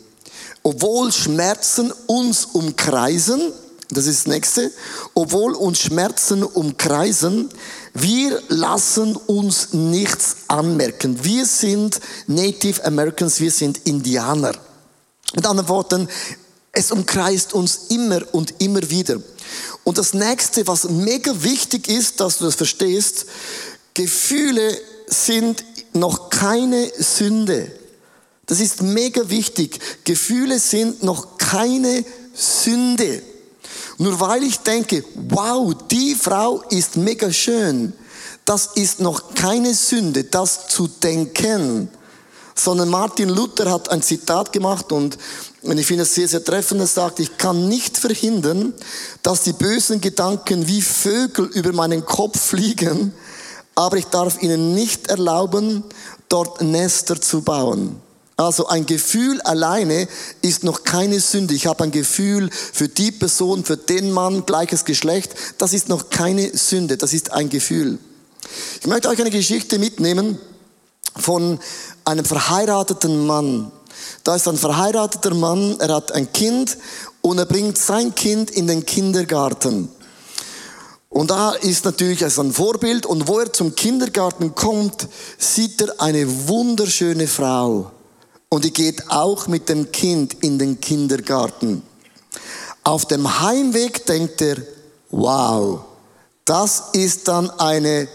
Obwohl 0.64 1.12
Schmerzen 1.12 1.92
uns 2.06 2.46
umkreisen, 2.46 3.52
das 3.94 4.06
ist 4.06 4.20
das 4.20 4.26
nächste. 4.26 4.72
Obwohl 5.14 5.54
uns 5.54 5.80
Schmerzen 5.80 6.42
umkreisen, 6.42 7.48
wir 7.94 8.42
lassen 8.48 9.16
uns 9.16 9.72
nichts 9.72 10.36
anmerken. 10.48 11.22
Wir 11.22 11.44
sind 11.46 12.00
Native 12.26 12.84
Americans, 12.84 13.40
wir 13.40 13.50
sind 13.50 13.86
Indianer. 13.86 14.52
Mit 15.34 15.46
anderen 15.46 15.68
Worten, 15.68 16.08
es 16.72 16.90
umkreist 16.90 17.52
uns 17.52 17.86
immer 17.90 18.22
und 18.32 18.54
immer 18.60 18.88
wieder. 18.88 19.20
Und 19.84 19.98
das 19.98 20.14
nächste, 20.14 20.66
was 20.66 20.88
mega 20.88 21.32
wichtig 21.42 21.88
ist, 21.88 22.20
dass 22.20 22.38
du 22.38 22.44
das 22.44 22.54
verstehst, 22.54 23.26
Gefühle 23.94 24.78
sind 25.06 25.64
noch 25.92 26.30
keine 26.30 26.90
Sünde. 26.98 27.70
Das 28.46 28.60
ist 28.60 28.82
mega 28.82 29.28
wichtig. 29.28 29.78
Gefühle 30.04 30.58
sind 30.58 31.02
noch 31.02 31.36
keine 31.36 32.04
Sünde. 32.34 33.22
Nur 33.98 34.18
weil 34.20 34.42
ich 34.44 34.58
denke, 34.58 35.04
wow, 35.28 35.74
die 35.90 36.14
Frau 36.14 36.62
ist 36.70 36.96
mega 36.96 37.32
schön, 37.32 37.92
das 38.44 38.70
ist 38.74 39.00
noch 39.00 39.34
keine 39.34 39.74
Sünde, 39.74 40.24
das 40.24 40.68
zu 40.68 40.88
denken. 40.88 41.88
Sondern 42.54 42.90
Martin 42.90 43.28
Luther 43.28 43.70
hat 43.70 43.88
ein 43.88 44.02
Zitat 44.02 44.52
gemacht 44.52 44.92
und 44.92 45.16
ich 45.62 45.86
finde 45.86 46.02
es 46.02 46.14
sehr, 46.14 46.28
sehr 46.28 46.44
treffend. 46.44 46.80
Er 46.80 46.86
sagt, 46.86 47.18
ich 47.20 47.38
kann 47.38 47.68
nicht 47.68 47.96
verhindern, 47.96 48.74
dass 49.22 49.42
die 49.42 49.54
bösen 49.54 50.00
Gedanken 50.00 50.66
wie 50.68 50.82
Vögel 50.82 51.46
über 51.46 51.72
meinen 51.72 52.04
Kopf 52.04 52.38
fliegen, 52.38 53.14
aber 53.74 53.96
ich 53.96 54.06
darf 54.06 54.42
ihnen 54.42 54.74
nicht 54.74 55.06
erlauben, 55.06 55.82
dort 56.28 56.60
Nester 56.60 57.20
zu 57.20 57.40
bauen. 57.42 58.00
Also 58.42 58.66
ein 58.66 58.86
Gefühl 58.86 59.40
alleine 59.42 60.08
ist 60.42 60.64
noch 60.64 60.84
keine 60.84 61.20
Sünde. 61.20 61.54
Ich 61.54 61.66
habe 61.66 61.84
ein 61.84 61.90
Gefühl 61.90 62.50
für 62.50 62.88
die 62.88 63.12
Person, 63.12 63.64
für 63.64 63.76
den 63.76 64.10
Mann, 64.10 64.44
gleiches 64.46 64.84
Geschlecht. 64.84 65.34
Das 65.58 65.72
ist 65.72 65.88
noch 65.88 66.10
keine 66.10 66.56
Sünde. 66.56 66.96
Das 66.96 67.12
ist 67.12 67.32
ein 67.32 67.48
Gefühl. 67.48 67.98
Ich 68.80 68.86
möchte 68.86 69.08
euch 69.08 69.20
eine 69.20 69.30
Geschichte 69.30 69.78
mitnehmen 69.78 70.38
von 71.16 71.60
einem 72.04 72.24
verheirateten 72.24 73.26
Mann. 73.26 73.70
Da 74.24 74.34
ist 74.34 74.48
ein 74.48 74.56
verheirateter 74.56 75.34
Mann, 75.34 75.76
er 75.78 75.94
hat 75.94 76.12
ein 76.12 76.32
Kind 76.32 76.76
und 77.20 77.38
er 77.38 77.46
bringt 77.46 77.78
sein 77.78 78.14
Kind 78.14 78.50
in 78.50 78.66
den 78.66 78.84
Kindergarten. 78.84 79.88
Und 81.08 81.30
da 81.30 81.52
ist 81.52 81.84
natürlich 81.84 82.24
ein 82.24 82.52
Vorbild 82.52 83.04
und 83.04 83.28
wo 83.28 83.38
er 83.38 83.52
zum 83.52 83.74
Kindergarten 83.74 84.54
kommt, 84.54 85.08
sieht 85.38 85.80
er 85.80 86.00
eine 86.00 86.48
wunderschöne 86.48 87.28
Frau 87.28 87.90
und 88.52 88.66
die 88.66 88.70
geht 88.70 89.10
auch 89.10 89.46
mit 89.46 89.70
dem 89.70 89.90
Kind 89.92 90.44
in 90.44 90.58
den 90.58 90.78
Kindergarten. 90.78 91.82
Auf 92.84 93.06
dem 93.06 93.40
Heimweg 93.40 94.04
denkt 94.04 94.42
er, 94.42 94.58
wow, 95.08 95.80
das 96.44 96.82
ist 96.92 97.28
dann 97.28 97.48
eine 97.48 98.08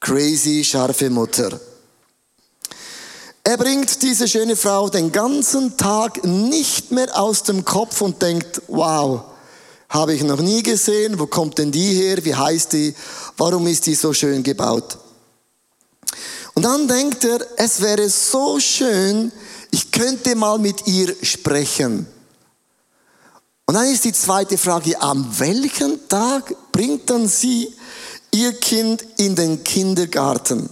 crazy 0.00 0.64
scharfe 0.64 1.10
Mutter. 1.10 1.60
Er 3.44 3.56
bringt 3.56 4.02
diese 4.02 4.26
schöne 4.26 4.56
Frau 4.56 4.88
den 4.88 5.12
ganzen 5.12 5.76
Tag 5.76 6.24
nicht 6.24 6.90
mehr 6.90 7.16
aus 7.16 7.44
dem 7.44 7.64
Kopf 7.64 8.00
und 8.00 8.20
denkt, 8.20 8.62
wow, 8.66 9.22
habe 9.88 10.14
ich 10.14 10.24
noch 10.24 10.40
nie 10.40 10.64
gesehen, 10.64 11.20
wo 11.20 11.28
kommt 11.28 11.58
denn 11.58 11.70
die 11.70 11.94
her, 11.94 12.24
wie 12.24 12.34
heißt 12.34 12.72
die, 12.72 12.96
warum 13.36 13.68
ist 13.68 13.86
die 13.86 13.94
so 13.94 14.12
schön 14.12 14.42
gebaut? 14.42 14.98
Und 16.62 16.68
dann 16.68 16.86
denkt 16.86 17.24
er, 17.24 17.44
es 17.56 17.80
wäre 17.80 18.08
so 18.08 18.60
schön, 18.60 19.32
ich 19.72 19.90
könnte 19.90 20.36
mal 20.36 20.60
mit 20.60 20.86
ihr 20.86 21.12
sprechen. 21.20 22.06
Und 23.66 23.74
dann 23.74 23.86
ist 23.86 24.04
die 24.04 24.12
zweite 24.12 24.56
Frage, 24.56 25.02
an 25.02 25.26
welchem 25.40 26.08
Tag 26.08 26.54
bringt 26.70 27.10
dann 27.10 27.26
sie 27.26 27.74
ihr 28.30 28.52
Kind 28.52 29.04
in 29.16 29.34
den 29.34 29.64
Kindergarten? 29.64 30.70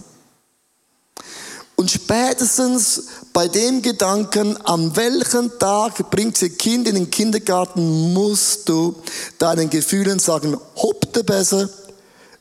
Und 1.75 1.91
spätestens 1.91 3.07
bei 3.33 3.49
dem 3.49 3.81
Gedanken, 3.81 4.55
an 4.65 4.95
welchem 4.95 5.59
Tag 5.59 6.09
bringt 6.09 6.41
ihr 6.41 6.55
Kind 6.55 6.87
in 6.87 6.95
den 6.95 7.11
Kindergarten, 7.11 8.13
musst 8.13 8.69
du 8.69 8.95
deinen 9.37 9.69
Gefühlen 9.69 10.19
sagen, 10.19 10.57
hoppte 10.77 11.21
besser, 11.25 11.69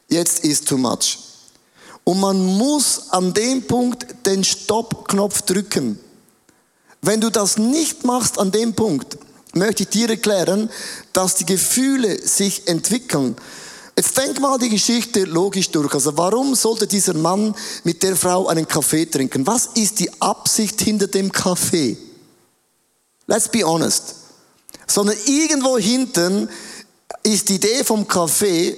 jetzt 0.09 0.45
ist 0.45 0.69
too 0.69 0.79
much. 0.79 1.30
Und 2.11 2.19
man 2.19 2.45
muss 2.45 3.11
an 3.11 3.33
dem 3.35 3.63
Punkt 3.69 4.27
den 4.27 4.43
Stopp-Knopf 4.43 5.43
drücken. 5.43 5.97
Wenn 7.03 7.21
du 7.21 7.31
das 7.31 7.57
nicht 7.57 8.03
machst 8.03 8.37
an 8.37 8.51
dem 8.51 8.75
Punkt, 8.75 9.17
möchte 9.53 9.85
ich 9.85 9.91
dir 9.91 10.11
erklären, 10.11 10.71
dass 11.13 11.37
die 11.37 11.47
Gefühle 11.47 12.21
sich 12.27 12.67
entwickeln. 12.67 13.37
Jetzt 13.97 14.19
denk 14.19 14.41
mal 14.41 14.59
die 14.59 14.71
Geschichte 14.71 15.23
logisch 15.23 15.71
durch. 15.71 15.95
Also 15.95 16.19
warum 16.19 16.57
sollte 16.57 16.89
dieser 16.89 17.15
Mann 17.15 17.55
mit 17.85 18.03
der 18.03 18.17
Frau 18.17 18.49
einen 18.49 18.67
Kaffee 18.67 19.07
trinken? 19.07 19.47
Was 19.47 19.67
ist 19.75 20.01
die 20.01 20.11
Absicht 20.21 20.81
hinter 20.81 21.07
dem 21.07 21.31
Kaffee? 21.31 21.97
Let's 23.29 23.49
be 23.49 23.63
honest. 23.63 24.17
Sondern 24.85 25.17
irgendwo 25.27 25.79
hinten 25.79 26.49
ist 27.23 27.49
die 27.49 27.55
Idee 27.55 27.85
vom 27.85 28.09
Kaffee, 28.09 28.77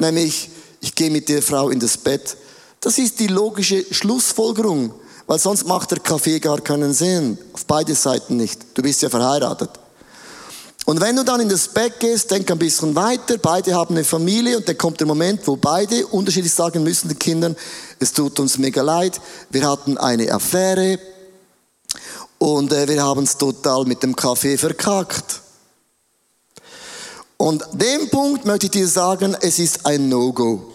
nämlich 0.00 0.50
ich 0.80 0.92
gehe 0.92 1.12
mit 1.12 1.28
der 1.28 1.40
Frau 1.40 1.68
in 1.68 1.78
das 1.78 1.96
Bett. 1.96 2.36
Das 2.84 2.98
ist 2.98 3.18
die 3.18 3.28
logische 3.28 3.82
Schlussfolgerung, 3.90 4.92
weil 5.26 5.38
sonst 5.38 5.66
macht 5.66 5.90
der 5.90 6.00
Kaffee 6.00 6.38
gar 6.38 6.60
keinen 6.60 6.92
Sinn. 6.92 7.38
Auf 7.54 7.64
beide 7.64 7.94
Seiten 7.94 8.36
nicht. 8.36 8.60
Du 8.74 8.82
bist 8.82 9.00
ja 9.00 9.08
verheiratet. 9.08 9.70
Und 10.84 11.00
wenn 11.00 11.16
du 11.16 11.24
dann 11.24 11.40
in 11.40 11.48
das 11.48 11.66
Bett 11.66 11.98
gehst, 11.98 12.30
denk 12.30 12.50
ein 12.50 12.58
bisschen 12.58 12.94
weiter, 12.94 13.38
beide 13.38 13.74
haben 13.74 13.94
eine 13.94 14.04
Familie 14.04 14.58
und 14.58 14.68
dann 14.68 14.76
kommt 14.76 15.00
der 15.00 15.06
Moment, 15.06 15.40
wo 15.46 15.56
beide 15.56 16.06
unterschiedlich 16.08 16.52
sagen 16.52 16.82
müssen 16.82 17.08
den 17.08 17.18
Kindern, 17.18 17.56
es 18.00 18.12
tut 18.12 18.38
uns 18.38 18.58
mega 18.58 18.82
leid, 18.82 19.18
wir 19.48 19.66
hatten 19.66 19.96
eine 19.96 20.30
Affäre 20.30 20.98
und 22.36 22.70
äh, 22.70 22.86
wir 22.86 23.02
haben 23.02 23.22
es 23.22 23.38
total 23.38 23.86
mit 23.86 24.02
dem 24.02 24.14
Kaffee 24.14 24.58
verkackt. 24.58 25.40
Und 27.38 27.64
dem 27.72 28.10
Punkt 28.10 28.44
möchte 28.44 28.66
ich 28.66 28.72
dir 28.72 28.88
sagen, 28.88 29.34
es 29.40 29.58
ist 29.58 29.86
ein 29.86 30.10
No-Go. 30.10 30.73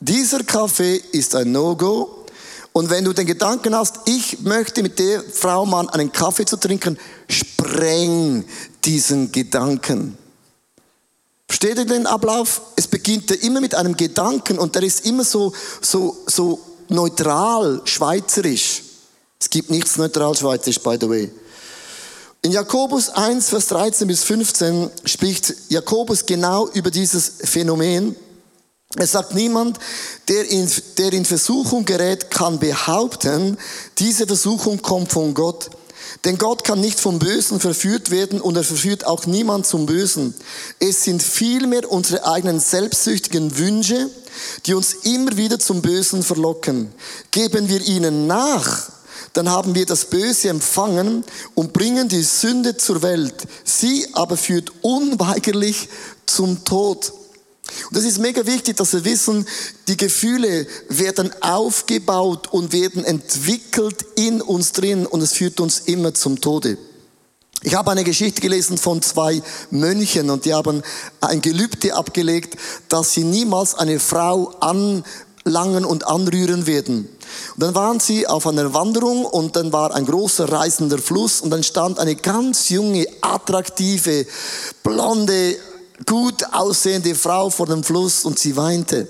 Dieser 0.00 0.44
Kaffee 0.44 1.02
ist 1.12 1.34
ein 1.34 1.52
No-Go. 1.52 2.24
Und 2.72 2.90
wenn 2.90 3.04
du 3.04 3.14
den 3.14 3.26
Gedanken 3.26 3.74
hast, 3.74 4.00
ich 4.04 4.40
möchte 4.40 4.82
mit 4.82 4.98
der 4.98 5.22
Frau 5.22 5.64
mal 5.64 5.88
einen 5.88 6.12
Kaffee 6.12 6.44
zu 6.44 6.58
trinken, 6.58 6.98
spreng 7.28 8.44
diesen 8.84 9.32
Gedanken. 9.32 10.18
Versteht 11.48 11.78
ihr 11.78 11.86
den 11.86 12.06
Ablauf? 12.06 12.60
Es 12.76 12.86
beginnt 12.86 13.30
immer 13.30 13.60
mit 13.60 13.74
einem 13.74 13.96
Gedanken 13.96 14.58
und 14.58 14.74
der 14.74 14.82
ist 14.82 15.06
immer 15.06 15.24
so, 15.24 15.54
so, 15.80 16.16
so 16.26 16.60
neutral, 16.88 17.80
schweizerisch. 17.84 18.82
Es 19.40 19.48
gibt 19.48 19.70
nichts 19.70 19.96
neutral 19.96 20.34
schweizerisch, 20.34 20.80
by 20.80 20.98
the 21.00 21.08
way. 21.08 21.30
In 22.42 22.52
Jakobus 22.52 23.08
1, 23.08 23.48
Vers 23.48 23.68
13 23.68 24.06
bis 24.06 24.22
15 24.24 24.90
spricht 25.04 25.54
Jakobus 25.68 26.26
genau 26.26 26.68
über 26.68 26.90
dieses 26.90 27.32
Phänomen. 27.44 28.14
Er 28.98 29.06
sagt, 29.06 29.34
niemand, 29.34 29.78
der 30.28 30.48
in, 30.48 30.70
der 30.98 31.12
in 31.12 31.24
Versuchung 31.24 31.84
gerät, 31.84 32.30
kann 32.30 32.58
behaupten, 32.58 33.58
diese 33.98 34.26
Versuchung 34.26 34.80
kommt 34.80 35.12
von 35.12 35.34
Gott. 35.34 35.70
Denn 36.24 36.38
Gott 36.38 36.64
kann 36.64 36.80
nicht 36.80 36.98
vom 36.98 37.18
Bösen 37.18 37.60
verführt 37.60 38.10
werden 38.10 38.40
und 38.40 38.56
er 38.56 38.64
verführt 38.64 39.06
auch 39.06 39.26
niemand 39.26 39.66
zum 39.66 39.86
Bösen. 39.86 40.34
Es 40.80 41.04
sind 41.04 41.22
vielmehr 41.22 41.90
unsere 41.90 42.26
eigenen 42.26 42.58
selbstsüchtigen 42.58 43.58
Wünsche, 43.58 44.10
die 44.64 44.74
uns 44.74 44.94
immer 45.02 45.36
wieder 45.36 45.58
zum 45.58 45.82
Bösen 45.82 46.22
verlocken. 46.22 46.90
Geben 47.30 47.68
wir 47.68 47.80
ihnen 47.80 48.26
nach, 48.26 48.90
dann 49.34 49.50
haben 49.50 49.74
wir 49.74 49.84
das 49.84 50.06
Böse 50.06 50.48
empfangen 50.48 51.22
und 51.54 51.72
bringen 51.72 52.08
die 52.08 52.22
Sünde 52.22 52.76
zur 52.76 53.02
Welt. 53.02 53.34
Sie 53.64 54.06
aber 54.14 54.36
führt 54.36 54.72
unweigerlich 54.82 55.88
zum 56.24 56.64
Tod. 56.64 57.12
Und 57.88 57.96
das 57.96 58.04
ist 58.04 58.18
mega 58.18 58.46
wichtig, 58.46 58.76
dass 58.76 58.92
wir 58.92 59.04
wissen, 59.04 59.46
die 59.88 59.96
Gefühle 59.96 60.66
werden 60.88 61.30
aufgebaut 61.42 62.48
und 62.52 62.72
werden 62.72 63.04
entwickelt 63.04 64.04
in 64.16 64.40
uns 64.40 64.72
drin 64.72 65.06
und 65.06 65.20
es 65.20 65.32
führt 65.32 65.60
uns 65.60 65.80
immer 65.80 66.14
zum 66.14 66.40
Tode. 66.40 66.78
Ich 67.62 67.74
habe 67.74 67.90
eine 67.90 68.04
Geschichte 68.04 68.40
gelesen 68.40 68.78
von 68.78 69.02
zwei 69.02 69.42
Mönchen 69.70 70.30
und 70.30 70.44
die 70.44 70.54
haben 70.54 70.82
ein 71.20 71.40
Gelübde 71.40 71.94
abgelegt, 71.94 72.56
dass 72.88 73.14
sie 73.14 73.24
niemals 73.24 73.74
eine 73.74 73.98
Frau 73.98 74.52
anlangen 74.60 75.84
und 75.84 76.06
anrühren 76.06 76.66
werden. 76.66 77.08
Und 77.54 77.62
dann 77.62 77.74
waren 77.74 77.98
sie 77.98 78.26
auf 78.26 78.46
einer 78.46 78.74
Wanderung 78.74 79.24
und 79.24 79.56
dann 79.56 79.72
war 79.72 79.94
ein 79.94 80.06
großer 80.06 80.50
reißender 80.50 80.98
Fluss 80.98 81.40
und 81.40 81.50
dann 81.50 81.62
stand 81.62 81.98
eine 81.98 82.14
ganz 82.14 82.68
junge, 82.68 83.06
attraktive, 83.20 84.26
blonde, 84.82 85.56
gut 86.04 86.44
aussehende 86.52 87.14
Frau 87.14 87.50
vor 87.50 87.66
dem 87.66 87.82
Fluss 87.82 88.24
und 88.24 88.38
sie 88.38 88.56
weinte. 88.56 89.08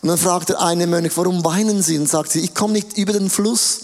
Und 0.00 0.08
dann 0.08 0.18
fragte 0.18 0.52
der 0.54 0.62
eine 0.62 0.86
Mönch, 0.86 1.12
warum 1.16 1.44
weinen 1.44 1.82
Sie? 1.82 1.98
Und 1.98 2.08
sagte 2.08 2.34
sie, 2.34 2.40
ich 2.40 2.54
komme 2.54 2.74
nicht 2.74 2.96
über 2.96 3.12
den 3.12 3.28
Fluss. 3.28 3.80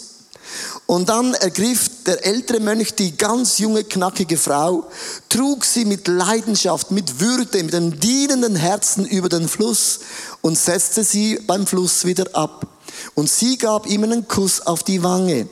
Und 0.85 1.09
dann 1.09 1.33
ergriff 1.35 1.89
der 2.05 2.25
ältere 2.25 2.59
Mönch 2.59 2.93
die 2.95 3.15
ganz 3.15 3.57
junge, 3.57 3.83
knackige 3.83 4.37
Frau, 4.37 4.85
trug 5.29 5.65
sie 5.65 5.85
mit 5.85 6.07
Leidenschaft, 6.07 6.91
mit 6.91 7.19
Würde, 7.19 7.63
mit 7.63 7.73
einem 7.73 7.99
dienenden 7.99 8.55
Herzen 8.55 9.05
über 9.05 9.29
den 9.29 9.47
Fluss 9.47 9.99
und 10.41 10.57
setzte 10.57 11.03
sie 11.03 11.39
beim 11.47 11.65
Fluss 11.65 12.05
wieder 12.05 12.25
ab. 12.33 12.67
Und 13.15 13.29
sie 13.29 13.57
gab 13.57 13.87
ihm 13.87 14.03
einen 14.03 14.27
Kuss 14.27 14.61
auf 14.61 14.83
die 14.83 15.01
Wange. 15.01 15.47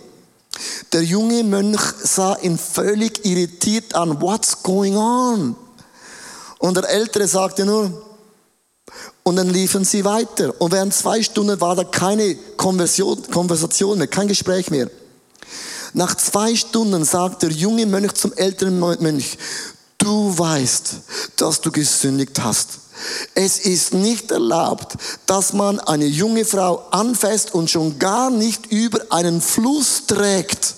Der 0.91 1.03
junge 1.03 1.43
Mönch 1.43 1.81
sah 2.03 2.35
ihn 2.35 2.57
völlig 2.57 3.25
irritiert 3.25 3.95
an. 3.95 4.21
What's 4.21 4.61
going 4.61 4.97
on? 4.97 5.55
Und 6.61 6.77
der 6.77 6.87
Ältere 6.89 7.27
sagte 7.27 7.65
nur, 7.65 7.91
und 9.23 9.35
dann 9.35 9.49
liefen 9.49 9.83
sie 9.83 10.05
weiter. 10.05 10.53
Und 10.61 10.71
während 10.71 10.93
zwei 10.93 11.21
Stunden 11.23 11.59
war 11.59 11.75
da 11.75 11.83
keine 11.83 12.35
Konversation 12.55 13.97
mehr, 13.97 14.07
kein 14.07 14.27
Gespräch 14.27 14.69
mehr. 14.69 14.89
Nach 15.93 16.15
zwei 16.15 16.55
Stunden 16.55 17.03
sagt 17.03 17.41
der 17.41 17.49
junge 17.49 17.85
Mönch 17.87 18.13
zum 18.13 18.31
älteren 18.33 18.79
Mönch, 18.79 19.37
du 19.97 20.37
weißt, 20.37 20.95
dass 21.35 21.61
du 21.61 21.71
gesündigt 21.71 22.41
hast. 22.43 22.69
Es 23.33 23.59
ist 23.59 23.93
nicht 23.93 24.29
erlaubt, 24.29 24.95
dass 25.25 25.53
man 25.53 25.79
eine 25.79 26.05
junge 26.05 26.45
Frau 26.45 26.85
anfasst 26.91 27.55
und 27.55 27.71
schon 27.71 27.97
gar 27.97 28.29
nicht 28.29 28.67
über 28.67 28.99
einen 29.09 29.41
Fluss 29.41 30.05
trägt. 30.05 30.75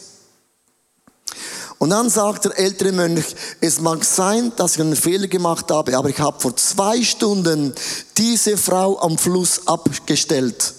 Und 1.83 1.89
dann 1.89 2.09
sagt 2.09 2.45
der 2.45 2.57
ältere 2.57 2.93
Mönch, 2.93 3.35
es 3.59 3.81
mag 3.81 4.05
sein, 4.05 4.53
dass 4.55 4.75
ich 4.75 4.79
einen 4.81 4.95
Fehler 4.95 5.27
gemacht 5.27 5.69
habe, 5.69 5.97
aber 5.97 6.07
ich 6.07 6.17
habe 6.17 6.39
vor 6.39 6.55
zwei 6.55 7.03
Stunden 7.03 7.73
diese 8.17 8.55
Frau 8.55 8.97
am 9.01 9.17
Fluss 9.17 9.67
abgestellt. 9.67 10.73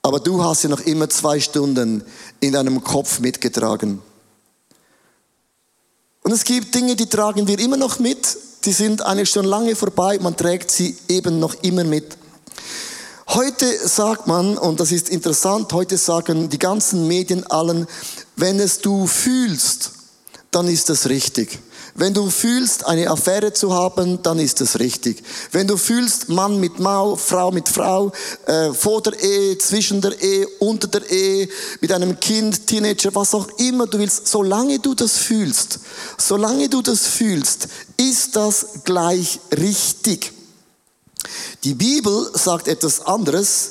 Aber 0.00 0.18
du 0.18 0.42
hast 0.42 0.62
sie 0.62 0.68
noch 0.68 0.80
immer 0.80 1.10
zwei 1.10 1.40
Stunden 1.40 2.02
in 2.40 2.54
deinem 2.54 2.82
Kopf 2.82 3.18
mitgetragen. 3.18 4.00
Und 6.22 6.32
es 6.32 6.44
gibt 6.44 6.74
Dinge, 6.74 6.96
die 6.96 7.10
tragen 7.10 7.46
wir 7.46 7.58
immer 7.58 7.76
noch 7.76 7.98
mit, 7.98 8.38
die 8.64 8.72
sind 8.72 9.02
eigentlich 9.02 9.28
schon 9.28 9.44
lange 9.44 9.76
vorbei, 9.76 10.18
man 10.22 10.38
trägt 10.38 10.70
sie 10.70 10.96
eben 11.08 11.38
noch 11.38 11.52
immer 11.60 11.84
mit. 11.84 12.16
Heute 13.28 13.66
sagt 13.88 14.26
man, 14.26 14.56
und 14.56 14.80
das 14.80 14.90
ist 14.90 15.10
interessant, 15.10 15.70
heute 15.74 15.98
sagen 15.98 16.48
die 16.48 16.58
ganzen 16.58 17.08
Medien 17.08 17.46
allen, 17.46 17.86
wenn 18.36 18.60
es 18.60 18.78
du 18.80 19.06
fühlst, 19.06 19.92
dann 20.50 20.68
ist 20.68 20.90
es 20.90 21.08
richtig. 21.08 21.58
Wenn 21.96 22.12
du 22.12 22.28
fühlst, 22.28 22.86
eine 22.86 23.08
Affäre 23.08 23.52
zu 23.52 23.72
haben, 23.72 24.20
dann 24.22 24.40
ist 24.40 24.60
es 24.60 24.80
richtig. 24.80 25.22
Wenn 25.52 25.68
du 25.68 25.76
fühlst, 25.76 26.28
Mann 26.28 26.58
mit 26.58 26.80
Mau, 26.80 27.14
Frau 27.14 27.52
mit 27.52 27.68
Frau, 27.68 28.10
äh, 28.46 28.72
vor 28.72 29.00
der 29.02 29.20
Ehe, 29.20 29.56
zwischen 29.58 30.00
der 30.00 30.20
Ehe, 30.20 30.48
unter 30.58 30.88
der 30.88 31.08
Ehe, 31.08 31.48
mit 31.80 31.92
einem 31.92 32.18
Kind, 32.18 32.66
Teenager, 32.66 33.14
was 33.14 33.32
auch 33.32 33.46
immer 33.58 33.86
du 33.86 33.98
willst, 34.00 34.26
solange 34.26 34.80
du 34.80 34.94
das 34.94 35.16
fühlst, 35.16 35.78
solange 36.18 36.68
du 36.68 36.82
das 36.82 37.06
fühlst, 37.06 37.68
ist 37.96 38.34
das 38.34 38.66
gleich 38.82 39.38
richtig. 39.56 40.32
Die 41.62 41.74
Bibel 41.74 42.28
sagt 42.34 42.66
etwas 42.66 43.06
anderes. 43.06 43.70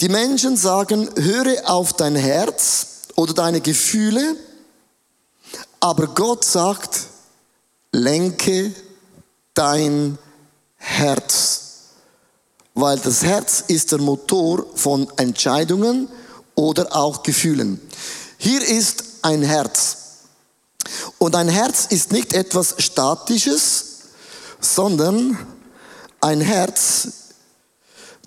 Die 0.00 0.08
Menschen 0.08 0.56
sagen, 0.56 1.10
höre 1.16 1.68
auf 1.68 1.94
dein 1.94 2.14
Herz 2.14 2.93
oder 3.16 3.34
deine 3.34 3.60
Gefühle, 3.60 4.36
aber 5.80 6.08
Gott 6.08 6.44
sagt, 6.44 7.00
lenke 7.92 8.74
dein 9.54 10.18
Herz. 10.76 11.60
Weil 12.74 12.98
das 12.98 13.22
Herz 13.22 13.64
ist 13.68 13.92
der 13.92 14.00
Motor 14.00 14.66
von 14.74 15.06
Entscheidungen 15.16 16.08
oder 16.54 16.94
auch 16.96 17.22
Gefühlen. 17.22 17.80
Hier 18.38 18.62
ist 18.66 19.04
ein 19.22 19.42
Herz. 19.42 19.98
Und 21.18 21.36
ein 21.36 21.48
Herz 21.48 21.86
ist 21.86 22.12
nicht 22.12 22.32
etwas 22.32 22.74
Statisches, 22.78 23.84
sondern 24.60 25.38
ein 26.20 26.40
Herz, 26.40 27.08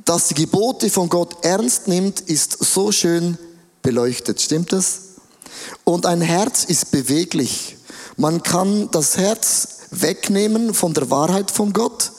das 0.06 0.30
die 0.30 0.36
Gebote 0.36 0.90
von 0.90 1.10
Gott 1.10 1.44
ernst 1.44 1.88
nimmt, 1.88 2.22
ist 2.22 2.64
so 2.64 2.92
schön 2.92 3.38
beleuchtet. 3.88 4.42
Stimmt 4.42 4.74
das? 4.74 5.00
Und 5.86 6.06
ein 6.06 6.20
Herz 6.20 6.66
ist 6.66 6.92
beweglich. 6.92 7.78
Man 8.18 8.44
kann 8.44 8.92
das 8.92 9.16
Herz 9.16 9.78
wegnehmen 9.92 10.74
von 10.74 10.94
der 10.94 11.10
Wahrheit 11.10 11.50
von 11.50 11.72
Gott 11.72 12.12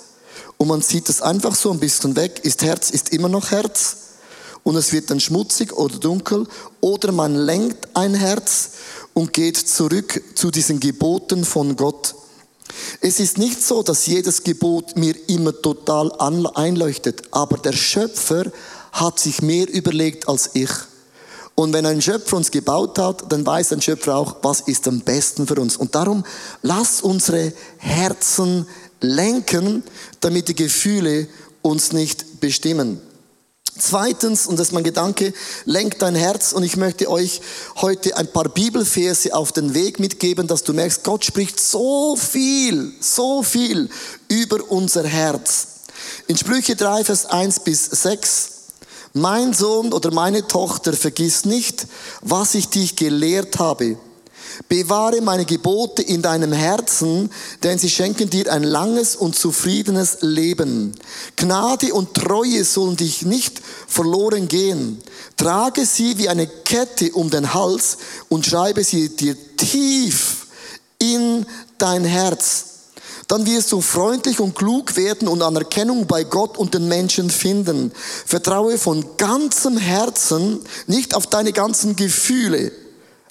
und 0.57 0.69
man 0.69 0.81
zieht 0.81 1.11
es 1.11 1.21
einfach 1.21 1.55
so 1.55 1.71
ein 1.71 1.79
bisschen 1.79 2.17
weg. 2.17 2.41
Ist 2.43 2.63
Herz, 2.63 2.89
ist 2.89 3.11
immer 3.11 3.29
noch 3.29 3.51
Herz 3.51 3.97
und 4.63 4.77
es 4.77 4.95
wird 4.95 5.11
dann 5.11 5.21
schmutzig 5.21 5.75
oder 5.75 5.99
dunkel 5.99 6.47
oder 6.81 7.13
man 7.13 7.35
lenkt 7.35 7.95
ein 7.95 8.15
Herz 8.15 8.71
und 9.13 9.35
geht 9.35 9.59
zurück 9.59 10.23
zu 10.37 10.51
diesen 10.51 10.81
Geboten 10.81 11.45
von 11.45 11.77
Gott. 11.77 12.15
Es 13.03 13.21
ist 13.21 13.37
nicht 13.37 13.63
so, 13.63 13.83
dass 13.83 14.07
jedes 14.07 14.43
Gebot 14.43 14.97
mir 14.97 15.15
immer 15.29 15.53
total 15.61 16.13
einleuchtet, 16.55 17.25
aber 17.31 17.59
der 17.59 17.75
Schöpfer 17.75 18.45
hat 18.93 19.19
sich 19.21 19.43
mehr 19.43 19.69
überlegt 19.69 20.29
als 20.31 20.49
ich. 20.55 20.71
Und 21.59 21.73
wenn 21.73 21.87
ein 21.87 22.01
Schöpfer 22.01 22.37
uns 22.37 22.53
gebaut 22.53 23.01
hat, 23.01 23.33
dann 23.33 23.44
weiß 23.44 23.73
ein 23.73 23.83
Schöpfer 23.83 24.14
auch, 24.14 24.37
was 24.42 24.61
ist 24.61 24.87
am 24.87 25.01
besten 25.01 25.44
für 25.44 25.57
uns. 25.57 25.77
Und 25.77 25.97
darum 25.97 26.23
lass 26.62 27.01
unsere 27.01 27.53
Herzen 27.79 28.64
lenken, 29.01 29.83
damit 30.21 30.47
die 30.47 30.55
Gefühle 30.55 31.27
uns 31.61 31.90
nicht 31.92 32.38
bestimmen. 32.38 33.01
Zweitens, 33.77 34.47
und 34.47 34.57
das 34.57 34.68
ist 34.68 34.73
mein 34.73 34.85
Gedanke, 34.85 35.35
lenkt 35.64 36.01
dein 36.01 36.14
Herz 36.14 36.53
und 36.53 36.62
ich 36.62 36.77
möchte 36.77 37.11
euch 37.11 37.40
heute 37.79 38.16
ein 38.16 38.31
paar 38.31 38.49
Bibelverse 38.49 39.35
auf 39.35 39.51
den 39.51 39.75
Weg 39.75 39.99
mitgeben, 39.99 40.47
dass 40.47 40.62
du 40.62 40.73
merkst, 40.73 41.03
Gott 41.03 41.25
spricht 41.25 41.59
so 41.59 42.14
viel, 42.14 42.92
so 43.01 43.42
viel 43.42 43.90
über 44.29 44.61
unser 44.71 45.03
Herz. 45.03 45.66
In 46.29 46.37
Sprüche 46.37 46.77
3, 46.77 47.03
Vers 47.03 47.27
1 47.27 47.61
bis 47.64 47.85
6 47.85 48.58
mein 49.14 49.53
Sohn 49.53 49.92
oder 49.92 50.12
meine 50.12 50.47
Tochter, 50.47 50.92
vergiss 50.92 51.44
nicht, 51.44 51.87
was 52.21 52.55
ich 52.55 52.68
dich 52.68 52.97
gelehrt 52.97 53.59
habe. 53.59 53.97
Bewahre 54.68 55.21
meine 55.21 55.44
Gebote 55.44 56.03
in 56.03 56.21
deinem 56.21 56.53
Herzen, 56.53 57.31
denn 57.62 57.79
sie 57.79 57.90
schenken 57.90 58.29
dir 58.29 58.53
ein 58.53 58.64
langes 58.64 59.14
und 59.14 59.37
zufriedenes 59.37 60.18
Leben. 60.23 60.94
Gnade 61.37 61.94
und 61.94 62.14
Treue 62.14 62.64
sollen 62.64 62.97
dich 62.97 63.23
nicht 63.23 63.61
verloren 63.87 64.49
gehen. 64.49 65.01
Trage 65.37 65.87
sie 65.87 66.18
wie 66.18 66.29
eine 66.29 66.47
Kette 66.47 67.12
um 67.12 67.31
den 67.31 67.55
Hals 67.55 67.99
und 68.29 68.47
schreibe 68.47 68.83
sie 68.83 69.14
dir 69.14 69.37
tief 69.57 70.47
in 70.99 71.47
dein 71.79 72.05
Herz 72.05 72.64
dann 73.29 73.47
wirst 73.47 73.73
du 73.73 73.83
freundlich 73.83 74.41
und 74.41 74.55
klug 74.55 74.97
werden 74.97 75.29
und 75.29 75.43
Anerkennung 75.43 76.07
bei 76.07 76.25
Gott 76.25 76.57
und 76.57 76.75
den 76.75 76.88
Menschen 76.88 77.31
finden. 77.31 77.93
Vertraue 78.27 78.79
von 78.79 79.05
ganzem 79.19 79.77
Herzen 79.77 80.61
nicht 80.87 81.14
auf 81.14 81.27
deine 81.27 81.53
ganzen 81.53 81.95
Gefühle, 81.95 82.73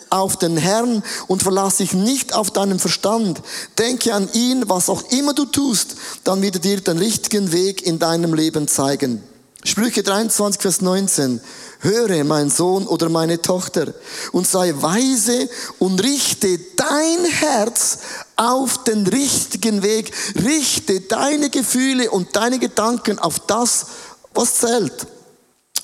auf 0.10 0.38
den 0.38 0.56
Herrn 0.56 1.04
und 1.28 1.42
verlasse 1.42 1.78
dich 1.84 1.94
nicht 1.94 2.36
auf 2.36 2.52
deinen 2.52 2.80
Verstand. 2.80 3.42
Denke 3.80 4.14
an 4.14 4.30
ihn, 4.34 4.70
was 4.70 4.90
auch 4.90 5.02
immer 5.12 5.34
du 5.34 5.46
tust, 5.46 5.96
dann 6.24 6.44
wird 6.44 6.56
er 6.56 6.62
dir 6.62 6.80
den 6.80 7.00
richtigen 7.00 7.52
Weg 7.52 7.82
in 7.82 7.98
deinem 7.98 8.36
Leben 8.36 8.68
zeigen. 8.68 9.24
Sprüche 9.64 10.04
23, 10.04 10.62
Vers 10.62 10.82
19. 10.82 11.42
Höre, 11.80 12.24
mein 12.24 12.50
Sohn 12.50 12.88
oder 12.88 13.10
meine 13.10 13.42
Tochter, 13.42 13.94
und 14.32 14.48
sei 14.48 14.74
weise 14.76 15.50
und 15.80 16.02
richte 16.04 16.60
dein 16.76 17.26
Herz 17.26 18.00
auf 18.36 18.84
den 18.84 19.06
richtigen 19.06 19.84
Weg. 19.84 20.12
Richte 20.44 21.02
deine 21.02 21.50
Gefühle 21.50 22.10
und 22.10 22.36
deine 22.36 22.60
Gedanken 22.60 23.20
auf 23.20 23.40
das, 23.40 23.88
was 24.34 24.56
zählt. 24.56 25.08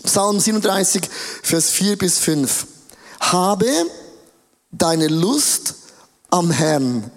Psalm 0.03 0.39
37, 0.39 1.03
Vers 1.43 1.69
4 1.69 1.97
bis 1.97 2.19
5. 2.19 2.67
Habe 3.19 3.69
deine 4.71 5.07
Lust 5.07 5.75
am 6.29 6.51
Herrn. 6.51 7.09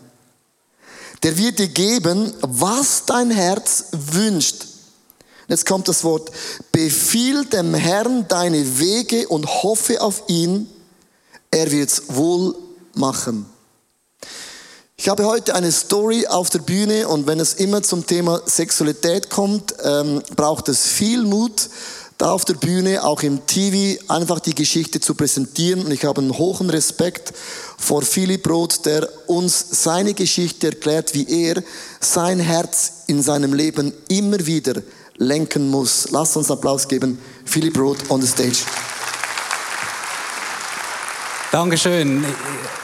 Der 1.23 1.37
wird 1.39 1.59
dir 1.59 1.69
geben, 1.69 2.33
was 2.43 3.05
dein 3.07 3.31
Herz 3.31 3.87
wünscht. 3.93 4.66
Jetzt 5.49 5.67
kommt 5.67 5.87
das 5.89 6.03
Wort, 6.03 6.31
befiehl 6.73 7.45
dem 7.45 7.75
Herrn 7.75 8.27
deine 8.29 8.79
Wege 8.79 9.29
und 9.29 9.47
hoffe 9.47 10.01
auf 10.01 10.25
ihn, 10.27 10.69
er 11.51 11.71
wird's 11.71 12.03
wohl 12.09 12.55
machen. 12.95 13.47
Ich 14.97 15.09
habe 15.09 15.27
heute 15.27 15.55
eine 15.55 15.71
Story 15.71 16.27
auf 16.27 16.51
der 16.51 16.61
Bühne 16.61 17.07
und 17.07 17.27
wenn 17.27 17.39
es 17.39 17.55
immer 17.55 17.83
zum 17.83 18.07
Thema 18.07 18.41
Sexualität 18.47 19.31
kommt, 19.31 19.75
ähm, 19.85 20.23
braucht 20.35 20.69
es 20.69 20.87
viel 20.87 21.23
Mut, 21.23 21.69
da 22.19 22.33
auf 22.33 22.47
der 22.47 22.55
Bühne, 22.55 23.05
auch 23.05 23.23
im 23.23 23.47
TV, 23.47 24.03
einfach 24.09 24.41
die 24.41 24.55
Geschichte 24.55 25.01
zu 25.01 25.15
präsentieren. 25.15 25.85
Und 25.85 25.93
ich 25.93 26.07
habe 26.07 26.23
einen 26.23 26.39
hohen 26.39 26.71
Respekt 26.71 27.35
vor 27.77 28.01
Philipp 28.01 28.49
Roth, 28.49 28.87
der 28.87 29.07
uns 29.27 29.83
seine 29.83 30.15
Geschichte 30.15 30.69
erklärt, 30.69 31.13
wie 31.13 31.29
er 31.29 31.63
sein 32.01 32.41
Herz 32.41 32.93
in 33.07 33.23
seinem 33.23 33.53
Leben 33.53 33.93
immer 34.09 34.47
wieder 34.47 34.83
lenken 35.19 35.69
muss. 35.69 36.11
Lasst 36.11 36.37
uns 36.37 36.51
Applaus 36.51 36.87
geben. 36.89 37.19
Philipp 37.45 37.79
Roth 37.79 38.11
on 38.11 38.21
the 38.21 38.27
stage. 38.27 38.65
Dankeschön. 41.53 42.25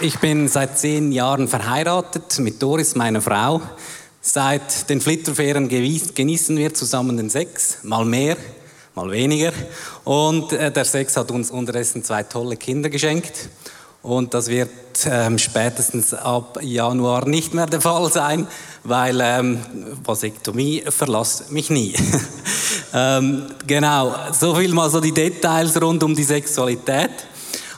Ich 0.01 0.19
bin 0.19 0.49
seit 0.49 0.79
zehn 0.79 1.13
Jahren 1.13 1.47
verheiratet 1.47 2.39
mit 2.39 2.63
Doris, 2.63 2.95
meiner 2.95 3.21
Frau. 3.21 3.61
Seit 4.21 4.89
den 4.89 5.01
Flitterferien 5.01 5.69
genießen 5.69 6.57
wir 6.57 6.73
zusammen 6.73 7.17
den 7.17 7.29
Sex, 7.29 7.79
mal 7.83 8.05
mehr, 8.05 8.37
mal 8.95 9.11
weniger. 9.11 9.53
Und 10.05 10.53
äh, 10.53 10.71
der 10.71 10.85
Sex 10.85 11.17
hat 11.17 11.31
uns 11.33 11.51
unterdessen 11.51 12.05
zwei 12.05 12.23
tolle 12.23 12.57
Kinder 12.57 12.89
geschenkt. 12.89 13.49
Und 14.03 14.35
das 14.35 14.49
wird 14.49 14.71
ähm, 15.07 15.39
spätestens 15.39 16.13
ab 16.13 16.59
Januar 16.61 17.27
nicht 17.29 17.55
mehr 17.55 17.67
der 17.67 17.81
Fall 17.81 18.11
sein, 18.11 18.49
weil 18.83 19.21
ähm, 19.23 19.61
Vasektomie 20.05 20.83
verlasst 20.89 21.53
mich 21.53 21.71
nie. 21.71 21.95
ähm, 22.95 23.47
genau, 23.65 24.13
so 24.33 24.57
viel 24.57 24.73
mal 24.75 24.91
so 24.91 25.01
die 25.01 25.13
Details 25.13 25.81
rund 25.81 26.03
um 26.03 26.17
die 26.17 26.25
Sexualität. 26.25 27.11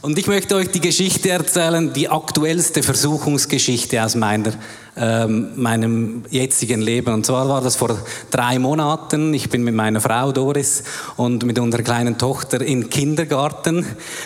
Und 0.00 0.18
ich 0.18 0.26
möchte 0.26 0.54
euch 0.54 0.70
die 0.70 0.80
Geschichte 0.80 1.30
erzählen, 1.30 1.92
die 1.92 2.08
aktuellste 2.08 2.82
Versuchungsgeschichte 2.82 4.02
aus 4.02 4.14
meiner, 4.14 4.52
ähm, 4.96 5.50
meinem 5.56 6.24
jetzigen 6.30 6.80
Leben. 6.80 7.12
Und 7.12 7.26
zwar 7.26 7.48
war 7.48 7.60
das 7.60 7.76
vor 7.76 7.96
drei 8.30 8.58
Monaten. 8.58 9.34
Ich 9.34 9.50
bin 9.50 9.64
mit 9.64 9.74
meiner 9.74 10.00
Frau 10.00 10.32
Doris 10.32 10.84
und 11.16 11.44
mit 11.44 11.58
unserer 11.58 11.82
kleinen 11.82 12.18
Tochter 12.18 12.60
in 12.60 12.90
Kindergarten. 12.90 13.84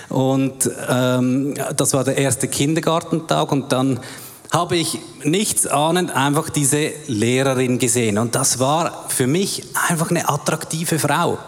Und 0.09 0.71
ähm, 0.89 1.55
das 1.77 1.95
war 1.95 2.05
der 2.05 2.19
erste 2.19 2.49
Kindergartentag. 2.49 3.51
Und 3.51 3.73
dann 3.73 4.01
habe 4.51 4.77
ich 4.77 4.99
nichts 5.25 5.67
ahnend 5.67 6.11
einfach 6.15 6.49
diese 6.51 6.91
Lehrerin 7.07 7.79
gesehen. 7.79 8.19
Und 8.19 8.35
das 8.35 8.59
war 8.59 9.07
für 9.09 9.27
mich 9.27 9.65
einfach 9.89 10.11
eine 10.11 10.29
attraktive 10.29 10.99
Frau 10.99 11.39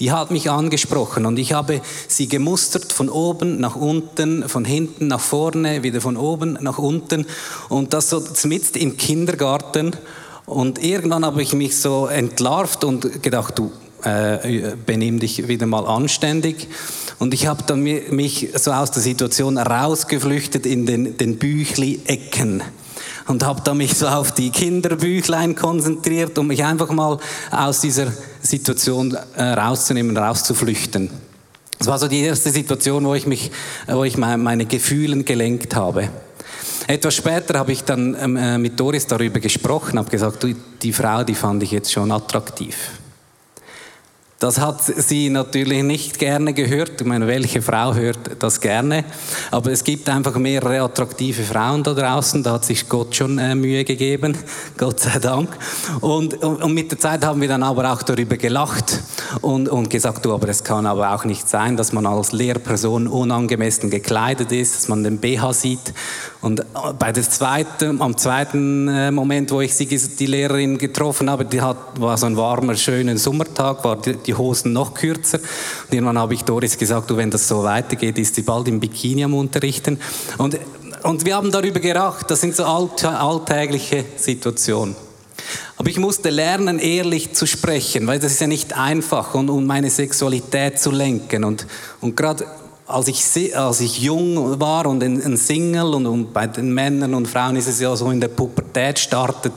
die 0.00 0.10
hat 0.10 0.30
mich 0.30 0.50
angesprochen 0.50 1.26
und 1.26 1.38
ich 1.38 1.52
habe 1.52 1.82
sie 2.08 2.26
gemustert 2.26 2.92
von 2.92 3.10
oben 3.10 3.60
nach 3.60 3.76
unten, 3.76 4.48
von 4.48 4.64
hinten 4.64 5.06
nach 5.06 5.20
vorne, 5.20 5.82
wieder 5.82 6.00
von 6.00 6.16
oben 6.16 6.58
nach 6.60 6.78
unten 6.78 7.26
und 7.68 7.92
das 7.92 8.08
so 8.08 8.22
mitten 8.44 8.78
im 8.78 8.96
Kindergarten. 8.96 9.92
Und 10.46 10.82
irgendwann 10.82 11.24
habe 11.24 11.42
ich 11.42 11.52
mich 11.52 11.78
so 11.78 12.06
entlarvt 12.06 12.82
und 12.82 13.22
gedacht, 13.22 13.58
du 13.58 13.70
äh, 14.02 14.72
benimm 14.86 15.20
dich 15.20 15.46
wieder 15.46 15.66
mal 15.66 15.86
anständig. 15.86 16.68
Und 17.18 17.34
ich 17.34 17.46
habe 17.46 17.62
dann 17.66 17.82
mich 17.82 18.48
so 18.56 18.72
aus 18.72 18.90
der 18.90 19.02
Situation 19.02 19.58
rausgeflüchtet 19.58 20.64
in 20.64 20.86
den, 20.86 21.18
den 21.18 21.38
Büchli-Ecken. 21.38 22.62
und 23.28 23.44
habe 23.44 23.60
da 23.62 23.74
mich 23.74 23.94
so 23.94 24.08
auf 24.08 24.32
die 24.32 24.50
Kinderbüchlein 24.50 25.54
konzentriert, 25.54 26.38
um 26.38 26.48
mich 26.48 26.64
einfach 26.64 26.90
mal 26.90 27.18
aus 27.50 27.80
dieser 27.80 28.12
Situation 28.42 29.16
äh, 29.36 29.42
rauszunehmen, 29.42 30.16
rauszuflüchten. 30.16 31.10
Das 31.78 31.86
war 31.86 31.98
so 31.98 32.08
die 32.08 32.20
erste 32.20 32.50
Situation, 32.50 33.04
wo 33.04 33.14
ich 33.14 33.26
mich, 33.26 33.50
wo 33.86 34.04
ich 34.04 34.18
meine, 34.18 34.38
meine 34.38 34.66
Gefühle 34.66 35.22
gelenkt 35.24 35.74
habe. 35.74 36.10
Etwas 36.86 37.14
später 37.14 37.58
habe 37.58 37.72
ich 37.72 37.84
dann 37.84 38.16
ähm, 38.20 38.36
äh, 38.36 38.58
mit 38.58 38.78
Doris 38.78 39.06
darüber 39.06 39.40
gesprochen, 39.40 39.98
habe 39.98 40.10
gesagt, 40.10 40.46
die 40.82 40.92
Frau, 40.92 41.24
die 41.24 41.34
fand 41.34 41.62
ich 41.62 41.70
jetzt 41.70 41.92
schon 41.92 42.10
attraktiv. 42.10 42.99
Das 44.40 44.58
hat 44.58 44.82
sie 44.82 45.28
natürlich 45.28 45.82
nicht 45.82 46.18
gerne 46.18 46.54
gehört. 46.54 47.02
Ich 47.02 47.06
meine, 47.06 47.26
welche 47.26 47.60
Frau 47.60 47.92
hört 47.92 48.42
das 48.42 48.58
gerne? 48.58 49.04
Aber 49.50 49.70
es 49.70 49.84
gibt 49.84 50.08
einfach 50.08 50.34
mehrere 50.36 50.80
attraktive 50.80 51.42
Frauen 51.42 51.82
da 51.82 51.92
draußen. 51.92 52.42
Da 52.42 52.52
hat 52.52 52.64
sich 52.64 52.88
Gott 52.88 53.14
schon 53.14 53.36
äh, 53.36 53.54
Mühe 53.54 53.84
gegeben. 53.84 54.38
Gott 54.78 54.98
sei 54.98 55.18
Dank. 55.18 55.50
Und, 56.00 56.42
und, 56.42 56.72
mit 56.72 56.90
der 56.90 56.98
Zeit 56.98 57.22
haben 57.22 57.42
wir 57.42 57.48
dann 57.48 57.62
aber 57.62 57.92
auch 57.92 58.02
darüber 58.02 58.38
gelacht 58.38 59.02
und, 59.42 59.68
und 59.68 59.90
gesagt, 59.90 60.24
du, 60.24 60.32
aber 60.32 60.48
es 60.48 60.64
kann 60.64 60.86
aber 60.86 61.14
auch 61.14 61.26
nicht 61.26 61.46
sein, 61.46 61.76
dass 61.76 61.92
man 61.92 62.06
als 62.06 62.32
Lehrperson 62.32 63.08
unangemessen 63.08 63.90
gekleidet 63.90 64.52
ist, 64.52 64.74
dass 64.74 64.88
man 64.88 65.04
den 65.04 65.18
BH 65.18 65.52
sieht. 65.52 65.92
Und 66.40 66.60
äh, 66.60 66.64
bei 66.98 67.12
der 67.12 67.22
zweiten, 67.22 68.00
am 68.00 68.16
zweiten 68.16 68.88
äh, 68.88 69.10
Moment, 69.10 69.50
wo 69.50 69.60
ich 69.60 69.74
sie, 69.74 69.86
die 69.86 70.26
Lehrerin 70.26 70.78
getroffen 70.78 71.28
habe, 71.28 71.44
die 71.44 71.60
hat, 71.60 72.00
war 72.00 72.16
so 72.16 72.26
ein 72.26 72.36
warmer, 72.36 72.76
schöner 72.76 73.16
Sommertag, 73.18 73.84
war 73.84 73.96
die, 73.96 74.14
die 74.14 74.34
Hosen 74.34 74.72
noch 74.72 74.94
kürzer. 74.94 75.38
Und 75.38 75.94
irgendwann 75.94 76.18
habe 76.18 76.34
ich 76.34 76.42
Doris 76.42 76.78
gesagt, 76.78 77.10
du, 77.10 77.16
wenn 77.16 77.30
das 77.30 77.46
so 77.46 77.62
weitergeht, 77.62 78.18
ist 78.18 78.34
sie 78.34 78.42
bald 78.42 78.68
im 78.68 78.80
Bikini 78.80 79.24
am 79.24 79.34
Unterrichten. 79.34 79.98
Und, 80.38 80.58
und 81.02 81.24
wir 81.24 81.36
haben 81.36 81.50
darüber 81.50 81.80
geracht, 81.80 82.30
das 82.30 82.40
sind 82.40 82.56
so 82.56 82.64
alltägliche 82.64 84.04
Situationen. 84.16 84.96
Aber 85.76 85.88
ich 85.88 85.98
musste 85.98 86.28
lernen, 86.28 86.78
ehrlich 86.78 87.32
zu 87.32 87.46
sprechen, 87.46 88.06
weil 88.06 88.18
das 88.18 88.32
ist 88.32 88.40
ja 88.40 88.46
nicht 88.46 88.76
einfach 88.76 89.34
um 89.34 89.66
meine 89.66 89.88
Sexualität 89.88 90.78
zu 90.78 90.90
lenken. 90.90 91.44
Und, 91.44 91.66
und 92.00 92.16
gerade 92.16 92.46
als 92.90 93.08
ich, 93.08 93.56
als 93.56 93.80
ich 93.80 94.00
jung 94.00 94.58
war 94.58 94.86
und 94.86 95.02
ein, 95.02 95.36
Single 95.36 95.94
und, 95.94 96.06
und, 96.06 96.32
bei 96.32 96.46
den 96.46 96.72
Männern 96.74 97.14
und 97.14 97.28
Frauen 97.28 97.56
ist 97.56 97.68
es 97.68 97.80
ja 97.80 97.94
so, 97.94 98.10
in 98.10 98.20
der 98.20 98.28
Pubertät 98.28 98.98
startet 98.98 99.52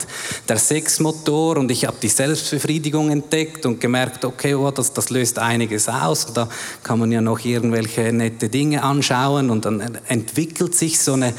der 0.48 0.56
Sexmotor 0.56 1.56
und 1.56 1.70
ich 1.70 1.84
habe 1.84 1.96
die 2.00 2.08
Selbstbefriedigung 2.08 3.10
entdeckt 3.10 3.66
und 3.66 3.80
gemerkt, 3.80 4.24
okay, 4.24 4.54
oh, 4.54 4.70
das, 4.70 4.92
das 4.92 5.10
löst 5.10 5.38
einiges 5.38 5.88
aus. 5.88 6.26
Da 6.32 6.48
kann 6.82 6.98
man 6.98 7.10
ja 7.10 7.20
noch 7.20 7.44
irgendwelche 7.44 8.12
nette 8.12 8.48
Dinge 8.48 8.82
anschauen 8.82 9.50
und 9.50 9.64
dann 9.64 9.98
entwickelt 10.06 10.74
sich 10.74 11.00
so 11.00 11.14
eine 11.14 11.34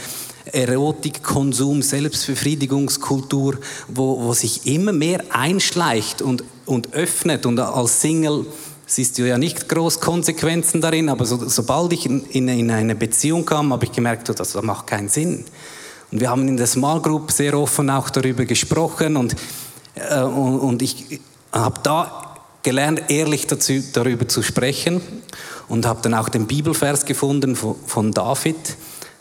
Erotik, 0.51 1.23
Konsum, 1.23 1.81
Selbstbefriedigungskultur, 1.81 3.57
wo, 3.87 4.21
wo 4.21 4.33
sich 4.33 4.67
immer 4.67 4.93
mehr 4.93 5.23
einschleicht 5.29 6.21
und, 6.21 6.43
und 6.65 6.93
öffnet 6.93 7.45
und 7.45 7.59
als 7.59 8.01
Single 8.01 8.45
siehst 8.85 9.17
du 9.17 9.27
ja 9.27 9.37
nicht 9.37 9.67
groß 9.67 9.99
Konsequenzen 9.99 10.81
darin, 10.81 11.09
aber 11.09 11.25
so, 11.25 11.47
sobald 11.47 11.93
ich 11.93 12.05
in, 12.05 12.23
in, 12.25 12.47
in, 12.47 12.71
eine 12.71 12.95
Beziehung 12.95 13.45
kam, 13.45 13.73
habe 13.73 13.85
ich 13.85 13.91
gemerkt, 13.91 14.29
das 14.37 14.61
macht 14.61 14.87
keinen 14.87 15.09
Sinn. 15.09 15.45
Und 16.11 16.21
wir 16.21 16.29
haben 16.29 16.47
in 16.47 16.57
der 16.57 16.67
Small 16.67 17.01
Group 17.01 17.31
sehr 17.31 17.57
offen 17.57 17.89
auch 17.89 18.09
darüber 18.09 18.45
gesprochen 18.45 19.17
und, 19.17 19.35
äh, 19.95 20.21
und, 20.21 20.59
und, 20.59 20.81
ich 20.81 21.19
habe 21.51 21.79
da 21.81 22.35
gelernt, 22.61 23.03
ehrlich 23.09 23.47
dazu, 23.47 23.73
darüber 23.93 24.27
zu 24.27 24.43
sprechen 24.43 25.01
und 25.67 25.85
habe 25.85 26.01
dann 26.01 26.13
auch 26.13 26.29
den 26.29 26.45
Bibelvers 26.45 27.05
gefunden 27.05 27.55
von, 27.55 27.75
von 27.85 28.11
David. 28.11 28.77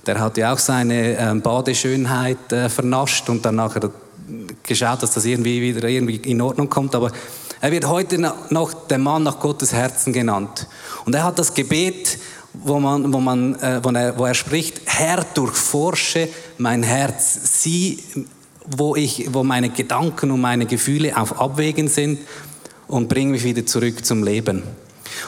Der 0.06 0.20
hat 0.20 0.36
ja 0.36 0.52
auch 0.52 0.58
seine 0.58 1.16
äh, 1.16 1.34
Badeschönheit 1.34 2.52
äh, 2.52 2.68
vernascht 2.68 3.28
und 3.30 3.44
dann 3.44 3.56
nachher 3.56 3.90
geschaut, 4.62 5.02
dass 5.02 5.12
das 5.12 5.24
irgendwie 5.24 5.60
wieder 5.74 5.88
irgendwie 5.88 6.16
in 6.16 6.40
Ordnung 6.40 6.68
kommt, 6.68 6.94
aber 6.94 7.10
er 7.64 7.72
wird 7.72 7.88
heute 7.88 8.18
noch 8.50 8.74
der 8.88 8.98
Mann 8.98 9.22
nach 9.22 9.40
Gottes 9.40 9.72
Herzen 9.72 10.12
genannt. 10.12 10.66
Und 11.06 11.14
er 11.14 11.24
hat 11.24 11.38
das 11.38 11.54
Gebet, 11.54 12.18
wo, 12.52 12.78
man, 12.78 13.10
wo, 13.10 13.20
man, 13.20 13.54
äh, 13.54 13.80
wo, 13.82 13.88
er, 13.88 14.18
wo 14.18 14.26
er 14.26 14.34
spricht, 14.34 14.82
Herr, 14.84 15.24
durchforsche 15.32 16.28
mein 16.58 16.82
Herz, 16.82 17.62
sieh, 17.62 18.00
wo, 18.66 18.96
ich, 18.96 19.32
wo 19.32 19.44
meine 19.44 19.70
Gedanken 19.70 20.30
und 20.30 20.42
meine 20.42 20.66
Gefühle 20.66 21.16
auf 21.16 21.40
Abwägen 21.40 21.88
sind 21.88 22.18
und 22.86 23.08
bring 23.08 23.30
mich 23.30 23.44
wieder 23.44 23.64
zurück 23.64 24.04
zum 24.04 24.24
Leben. 24.24 24.62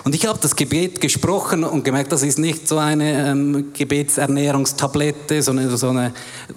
Und 0.05 0.14
ich 0.14 0.27
habe 0.27 0.38
das 0.38 0.55
Gebet 0.55 1.01
gesprochen 1.01 1.64
und 1.64 1.87
gemerkt, 1.87 2.12
das 2.12 2.22
ist 2.22 2.38
nicht 2.38 2.68
so 2.68 2.77
eine 2.77 3.31
ähm, 3.31 3.72
Gebetsernährungstablette, 3.72 5.40
sondern 5.40 5.75
so 5.75 5.88
eine, 5.88 6.12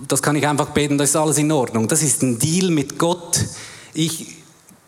das 0.09 0.21
kann 0.21 0.35
ich 0.35 0.45
einfach 0.45 0.71
beten, 0.71 0.97
das 0.97 1.11
ist 1.11 1.15
alles 1.15 1.37
in 1.37 1.49
Ordnung. 1.53 1.87
Das 1.87 2.03
ist 2.03 2.21
ein 2.21 2.37
Deal 2.37 2.69
mit 2.69 2.99
Gott. 2.99 3.39
Ich, 3.93 4.38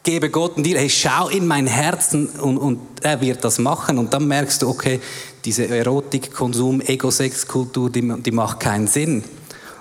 gebe 0.03 0.29
Gott 0.29 0.53
dir, 0.57 0.79
hey, 0.79 0.89
schau 0.89 1.29
in 1.29 1.47
mein 1.47 1.67
Herzen 1.67 2.27
und, 2.27 2.57
und 2.57 2.79
er 3.01 3.21
wird 3.21 3.43
das 3.43 3.59
machen. 3.59 3.97
Und 3.97 4.13
dann 4.13 4.27
merkst 4.27 4.61
du, 4.61 4.69
okay, 4.69 4.99
diese 5.45 5.67
Erotik, 5.67 6.33
Konsum, 6.33 6.81
Ego-Sex-Kultur, 6.81 7.89
die, 7.89 8.13
die 8.21 8.31
macht 8.31 8.59
keinen 8.59 8.87
Sinn. 8.87 9.23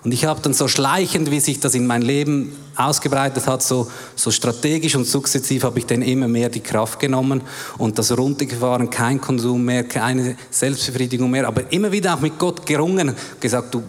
Und 0.03 0.13
ich 0.13 0.25
habe 0.25 0.41
dann 0.41 0.55
so 0.55 0.67
schleichend, 0.67 1.31
wie 1.31 1.41
sich 1.41 1.61
das 1.61 1.75
in 1.75 1.87
mein 1.87 2.01
Leben 2.01 2.57
ausgebreitet 2.75 3.47
hat, 3.47 3.63
so, 3.63 3.87
so 4.17 4.31
strategisch 4.31 4.95
und 4.97 5.07
sukzessiv 5.07 5.65
habe 5.65 5.79
ich 5.79 5.87
dann 5.87 6.01
immer 6.01 6.27
mehr 6.27 6.49
die 6.49 6.61
Kraft 6.61 6.99
genommen 6.99 7.43
und 7.77 7.99
das 7.99 8.17
runtergefahren, 8.17 8.89
kein 8.89 9.21
Konsum 9.21 9.63
mehr, 9.65 9.85
keine 9.85 10.37
Selbstbefriedigung 10.51 11.31
mehr, 11.31 11.47
aber 11.47 11.71
immer 11.71 11.93
wieder 11.93 12.15
auch 12.15 12.21
mit 12.21 12.39
Gott 12.39 12.65
gerungen, 12.65 13.15
gesagt, 13.41 13.75
du, 13.75 13.83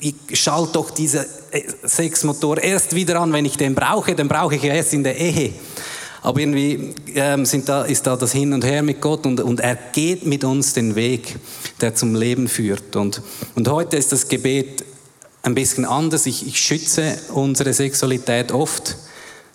ich 0.00 0.14
schalte 0.32 0.72
doch 0.74 0.90
diesen 0.90 1.24
äh, 1.50 1.62
Sexmotor 1.86 2.58
erst 2.62 2.94
wieder 2.94 3.20
an, 3.20 3.32
wenn 3.32 3.46
ich 3.46 3.56
den 3.56 3.74
brauche, 3.74 4.14
den 4.14 4.28
brauche 4.28 4.56
ich 4.56 4.64
erst 4.64 4.92
in 4.92 5.04
der 5.04 5.18
Ehe. 5.18 5.52
Aber 6.20 6.40
irgendwie 6.40 6.94
ähm, 7.14 7.44
sind 7.44 7.68
da, 7.68 7.82
ist 7.82 8.06
da 8.06 8.16
das 8.16 8.32
Hin 8.32 8.54
und 8.54 8.64
Her 8.64 8.82
mit 8.82 9.00
Gott 9.00 9.26
und, 9.26 9.40
und 9.40 9.60
er 9.60 9.76
geht 9.92 10.24
mit 10.24 10.42
uns 10.42 10.72
den 10.72 10.94
Weg, 10.94 11.36
der 11.82 11.94
zum 11.94 12.14
Leben 12.14 12.48
führt. 12.48 12.96
Und, 12.96 13.20
und 13.54 13.68
heute 13.68 13.98
ist 13.98 14.10
das 14.10 14.26
Gebet 14.26 14.84
ein 15.44 15.54
bisschen 15.54 15.84
anders. 15.84 16.26
Ich, 16.26 16.46
ich 16.46 16.58
schütze 16.58 17.18
unsere 17.32 17.72
Sexualität 17.72 18.50
oft 18.50 18.96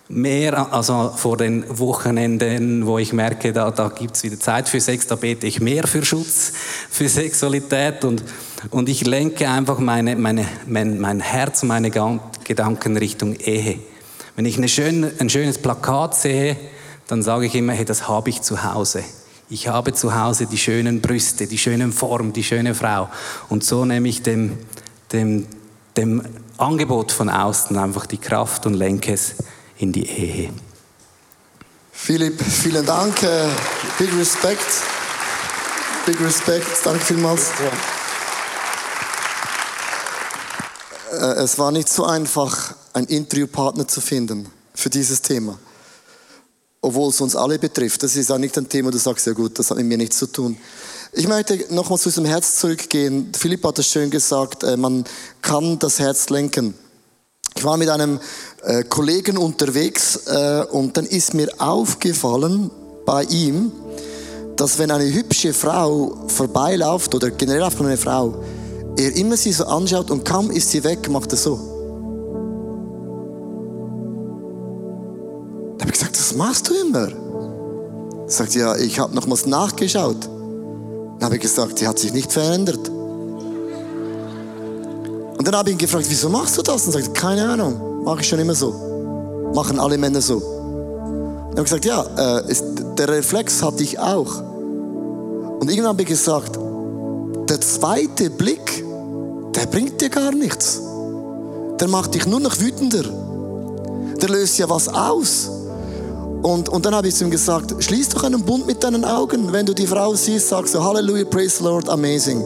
mehr, 0.08 0.72
also 0.72 1.12
vor 1.14 1.36
den 1.36 1.64
Wochenenden, 1.78 2.86
wo 2.86 2.98
ich 2.98 3.12
merke, 3.12 3.52
da, 3.52 3.70
da 3.70 3.88
gibt 3.88 4.16
es 4.16 4.24
wieder 4.24 4.38
Zeit 4.40 4.68
für 4.68 4.80
Sex, 4.80 5.06
da 5.06 5.14
bete 5.14 5.46
ich 5.46 5.60
mehr 5.60 5.86
für 5.86 6.04
Schutz, 6.04 6.52
für 6.90 7.08
Sexualität 7.08 8.04
und, 8.04 8.24
und 8.70 8.88
ich 8.88 9.06
lenke 9.06 9.48
einfach 9.48 9.78
meine, 9.78 10.16
meine, 10.16 10.46
mein, 10.66 10.98
mein 10.98 11.20
Herz, 11.20 11.62
meine 11.62 11.90
Gedanken 11.90 12.96
Richtung 12.96 13.34
Ehe. 13.34 13.78
Wenn 14.34 14.46
ich 14.46 14.56
eine 14.56 14.68
schöne, 14.68 15.12
ein 15.18 15.30
schönes 15.30 15.58
Plakat 15.58 16.16
sehe, 16.16 16.56
dann 17.06 17.22
sage 17.22 17.46
ich 17.46 17.54
immer, 17.54 17.72
hey, 17.72 17.84
das 17.84 18.08
habe 18.08 18.30
ich 18.30 18.42
zu 18.42 18.64
Hause. 18.64 19.04
Ich 19.48 19.68
habe 19.68 19.92
zu 19.92 20.14
Hause 20.14 20.46
die 20.46 20.58
schönen 20.58 21.00
Brüste, 21.00 21.46
die 21.46 21.58
schöne 21.58 21.90
Form, 21.90 22.32
die 22.32 22.44
schöne 22.44 22.74
Frau. 22.74 23.08
Und 23.48 23.64
so 23.64 23.84
nehme 23.84 24.08
ich 24.08 24.22
dem, 24.22 24.58
dem, 25.12 25.46
dem 26.00 26.22
Angebot 26.56 27.12
von 27.12 27.28
außen 27.28 27.76
einfach 27.76 28.06
die 28.06 28.18
Kraft 28.18 28.64
und 28.66 28.74
lenke 28.74 29.12
es 29.12 29.34
in 29.76 29.92
die 29.92 30.08
Ehe. 30.08 30.50
Philipp, 31.92 32.40
vielen 32.42 32.86
Dank. 32.86 33.22
Äh, 33.22 33.48
big 33.98 34.10
Respect. 34.18 34.64
Big 36.06 36.18
Respect. 36.20 36.66
Danke 36.84 37.04
vielmals. 37.04 37.50
Äh, 41.12 41.24
es 41.42 41.58
war 41.58 41.70
nicht 41.70 41.90
so 41.90 42.06
einfach, 42.06 42.74
einen 42.94 43.06
Interviewpartner 43.06 43.86
zu 43.86 44.00
finden 44.00 44.48
für 44.74 44.88
dieses 44.88 45.20
Thema. 45.20 45.58
Obwohl 46.80 47.10
es 47.10 47.20
uns 47.20 47.36
alle 47.36 47.58
betrifft. 47.58 48.02
Das 48.02 48.16
ist 48.16 48.32
auch 48.32 48.38
nicht 48.38 48.56
ein 48.56 48.68
Thema, 48.68 48.90
du 48.90 48.98
sagst, 48.98 49.26
ja 49.26 49.34
gut, 49.34 49.58
das 49.58 49.70
hat 49.70 49.76
mit 49.76 49.86
mir 49.86 49.98
nichts 49.98 50.16
zu 50.18 50.26
tun. 50.26 50.56
Ich 51.12 51.26
möchte 51.26 51.58
nochmal 51.74 51.98
zu 51.98 52.08
diesem 52.08 52.24
Herz 52.24 52.56
zurückgehen. 52.56 53.32
Philipp 53.36 53.64
hat 53.64 53.80
es 53.80 53.88
schön 53.88 54.10
gesagt, 54.10 54.62
äh, 54.62 54.76
man 54.76 55.04
kann 55.42 55.76
das 55.80 55.98
Herz 55.98 56.30
lenken. 56.30 56.74
Ich 57.56 57.64
war 57.64 57.76
mit 57.76 57.88
einem 57.88 58.20
äh, 58.62 58.84
Kollegen 58.84 59.36
unterwegs 59.36 60.26
äh, 60.26 60.64
und 60.70 60.96
dann 60.96 61.04
ist 61.06 61.34
mir 61.34 61.48
aufgefallen 61.58 62.70
bei 63.04 63.24
ihm, 63.24 63.72
dass 64.54 64.78
wenn 64.78 64.92
eine 64.92 65.12
hübsche 65.12 65.52
Frau 65.52 66.16
vorbeiläuft 66.28 67.12
oder 67.12 67.30
generell 67.32 67.64
einfach 67.64 67.84
eine 67.84 67.96
Frau, 67.96 68.44
er 68.96 69.16
immer 69.16 69.36
sie 69.36 69.52
so 69.52 69.64
anschaut 69.64 70.12
und 70.12 70.24
kaum 70.24 70.52
ist 70.52 70.70
sie 70.70 70.84
weg, 70.84 71.10
macht 71.10 71.32
er 71.32 71.38
so. 71.38 71.56
Da 75.76 75.84
habe 75.84 75.92
ich 75.92 75.98
gesagt, 75.98 76.16
das 76.16 76.36
machst 76.36 76.68
du 76.68 76.74
immer. 76.74 77.08
Er 77.08 78.30
sagt, 78.30 78.54
ja, 78.54 78.76
ich 78.76 79.00
habe 79.00 79.12
nochmals 79.12 79.46
nachgeschaut. 79.46 80.28
Dann 81.20 81.26
habe 81.26 81.36
ich 81.36 81.42
gesagt, 81.42 81.78
die 81.78 81.86
hat 81.86 81.98
sich 81.98 82.14
nicht 82.14 82.32
verändert. 82.32 82.88
Und 85.36 85.46
dann 85.46 85.54
habe 85.54 85.68
ich 85.68 85.74
ihn 85.74 85.78
gefragt, 85.78 86.06
wieso 86.08 86.30
machst 86.30 86.56
du 86.56 86.62
das? 86.62 86.86
Und 86.86 86.94
er 86.94 87.02
sagt, 87.02 87.14
keine 87.14 87.46
Ahnung, 87.46 88.04
mache 88.04 88.22
ich 88.22 88.28
schon 88.28 88.38
immer 88.38 88.54
so. 88.54 89.50
Machen 89.54 89.78
alle 89.78 89.98
Männer 89.98 90.22
so. 90.22 90.36
Und 90.36 91.50
habe 91.50 91.64
gesagt, 91.64 91.84
ja, 91.84 92.06
äh, 92.16 92.50
ist, 92.50 92.64
der 92.96 93.08
Reflex 93.08 93.62
hatte 93.62 93.82
ich 93.82 93.98
auch. 93.98 94.40
Und 95.60 95.68
irgendwann 95.68 95.88
habe 95.88 96.00
ich 96.00 96.08
gesagt, 96.08 96.58
der 97.50 97.60
zweite 97.60 98.30
Blick, 98.30 98.82
der 99.54 99.66
bringt 99.66 100.00
dir 100.00 100.08
gar 100.08 100.32
nichts. 100.32 100.80
der 101.78 101.88
macht 101.88 102.14
dich 102.14 102.26
nur 102.26 102.40
noch 102.40 102.58
wütender. 102.58 103.04
Der 104.22 104.28
löst 104.30 104.56
ja 104.56 104.70
was 104.70 104.88
aus. 104.88 105.50
Und, 106.42 106.68
und 106.68 106.86
dann 106.86 106.94
habe 106.94 107.08
ich 107.08 107.14
zu 107.14 107.24
ihm 107.24 107.30
gesagt, 107.30 107.74
schließ 107.82 108.10
doch 108.10 108.24
einen 108.24 108.42
Bund 108.42 108.66
mit 108.66 108.82
deinen 108.82 109.04
Augen. 109.04 109.52
Wenn 109.52 109.66
du 109.66 109.74
die 109.74 109.86
Frau 109.86 110.14
siehst, 110.14 110.48
sagst 110.48 110.74
du 110.74 110.82
Halleluja, 110.82 111.24
praise 111.24 111.58
the 111.58 111.64
Lord, 111.64 111.88
amazing. 111.88 112.40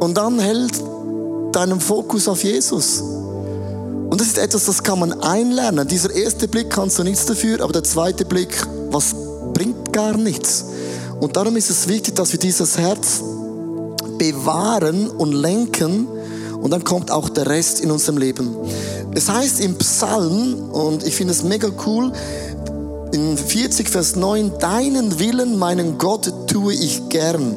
Und 0.00 0.16
dann 0.16 0.38
hält 0.38 0.72
deinen 1.52 1.80
Fokus 1.80 2.28
auf 2.28 2.42
Jesus. 2.44 3.00
Und 3.00 4.20
das 4.20 4.28
ist 4.28 4.38
etwas, 4.38 4.66
das 4.66 4.82
kann 4.82 4.98
man 4.98 5.12
einlernen. 5.22 5.86
Dieser 5.86 6.12
erste 6.12 6.48
Blick 6.48 6.70
kannst 6.70 6.98
du 6.98 7.04
nichts 7.04 7.26
dafür, 7.26 7.62
aber 7.62 7.72
der 7.72 7.84
zweite 7.84 8.24
Blick, 8.24 8.54
was 8.90 9.14
bringt 9.54 9.92
gar 9.92 10.16
nichts. 10.16 10.64
Und 11.20 11.36
darum 11.36 11.56
ist 11.56 11.70
es 11.70 11.88
wichtig, 11.88 12.16
dass 12.16 12.32
wir 12.32 12.38
dieses 12.38 12.76
Herz 12.76 13.22
bewahren 14.18 15.08
und 15.08 15.32
lenken 15.32 16.06
und 16.60 16.70
dann 16.70 16.84
kommt 16.84 17.10
auch 17.10 17.28
der 17.28 17.46
Rest 17.46 17.80
in 17.80 17.90
unserem 17.90 18.18
Leben. 18.18 18.56
Es 19.14 19.28
heißt 19.28 19.60
im 19.60 19.76
Psalm, 19.76 20.70
und 20.70 21.06
ich 21.06 21.16
finde 21.16 21.32
es 21.32 21.42
mega 21.42 21.68
cool, 21.86 22.12
in 23.12 23.36
40 23.36 23.88
Vers 23.88 24.16
9, 24.16 24.52
deinen 24.58 25.18
Willen, 25.18 25.58
meinen 25.58 25.98
Gott, 25.98 26.32
tue 26.46 26.74
ich 26.74 27.08
gern. 27.08 27.56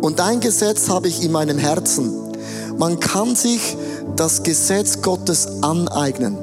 Und 0.00 0.18
dein 0.18 0.40
Gesetz 0.40 0.88
habe 0.88 1.08
ich 1.08 1.22
in 1.22 1.32
meinem 1.32 1.58
Herzen. 1.58 2.12
Man 2.76 3.00
kann 3.00 3.36
sich 3.36 3.76
das 4.16 4.42
Gesetz 4.42 5.00
Gottes 5.00 5.62
aneignen. 5.62 6.36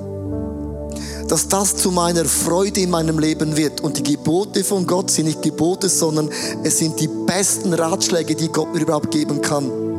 Dass 1.28 1.48
das 1.48 1.76
zu 1.76 1.91
meiner 1.91 2.26
Freude 2.26 2.82
in 2.82 2.89
meinem 2.89 3.19
Leben 3.19 3.58
wird. 3.58 3.82
Und 3.82 3.98
die 3.98 4.04
Gebote 4.04 4.63
von 4.63 4.86
Gott 4.86 5.12
sind 5.12 5.26
nicht 5.26 5.41
Gebote, 5.41 5.89
sondern 5.89 6.30
es 6.63 6.80
sind 6.80 7.00
die 7.00 7.08
besten 7.08 7.74
Ratschläge, 7.74 8.36
die 8.36 8.50
Gott 8.50 8.74
mir 8.74 8.82
überhaupt 8.82 9.12
geben 9.12 9.41
kann. 9.41 9.92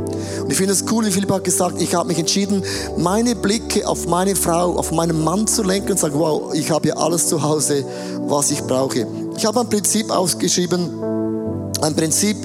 Und 0.44 0.50
ich 0.50 0.58
finde 0.58 0.74
es 0.74 0.84
cool, 0.90 1.06
wie 1.06 1.10
Philipp 1.10 1.32
hat 1.32 1.42
gesagt, 1.42 1.80
ich 1.80 1.94
habe 1.94 2.06
mich 2.06 2.18
entschieden, 2.18 2.62
meine 2.98 3.34
Blicke 3.34 3.88
auf 3.88 4.06
meine 4.06 4.36
Frau, 4.36 4.76
auf 4.76 4.92
meinen 4.92 5.24
Mann 5.24 5.46
zu 5.46 5.62
lenken 5.62 5.92
und 5.92 5.98
sagen, 5.98 6.18
wow, 6.18 6.52
ich 6.52 6.70
habe 6.70 6.88
ja 6.88 6.96
alles 6.98 7.28
zu 7.28 7.42
Hause, 7.42 7.82
was 8.26 8.50
ich 8.50 8.62
brauche. 8.62 9.06
Ich 9.38 9.46
habe 9.46 9.60
ein 9.60 9.70
Prinzip 9.70 10.10
ausgeschrieben, 10.10 10.90
ein 11.80 11.96
Prinzip, 11.96 12.36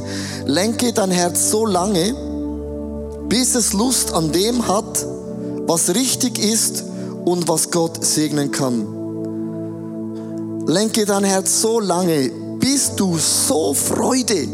lenke 0.46 0.94
dein 0.94 1.12
Herz 1.12 1.52
so 1.52 1.66
lange, 1.66 2.16
bis 3.28 3.56
es 3.56 3.74
Lust 3.74 4.14
an 4.14 4.32
dem 4.32 4.66
hat, 4.66 5.06
was 5.68 5.94
richtig 5.94 6.40
ist 6.40 6.86
und 7.26 7.50
was 7.50 7.70
Gott 7.70 8.02
segnen 8.02 8.50
kann. 8.52 8.88
Lenke 10.68 11.06
dein 11.06 11.26
Herz 11.26 11.62
so 11.62 11.82
lange, 11.82 12.32
bis 12.60 12.96
du 12.96 13.18
so 13.18 13.74
Freude 13.74 14.48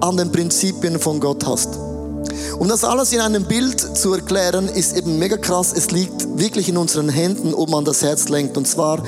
an 0.00 0.16
den 0.16 0.32
Prinzipien 0.32 0.98
von 0.98 1.20
Gott 1.20 1.44
hast. 1.44 1.89
Um 2.58 2.68
das 2.68 2.84
alles 2.84 3.12
in 3.12 3.20
einem 3.20 3.44
Bild 3.44 3.80
zu 3.96 4.12
erklären, 4.12 4.68
ist 4.68 4.96
eben 4.96 5.18
mega 5.18 5.36
krass. 5.36 5.72
Es 5.74 5.90
liegt 5.90 6.38
wirklich 6.38 6.68
in 6.68 6.76
unseren 6.76 7.08
Händen, 7.08 7.54
ob 7.54 7.70
man 7.70 7.84
das 7.84 8.02
Herz 8.02 8.28
lenkt. 8.28 8.56
Und 8.56 8.68
zwar, 8.68 9.02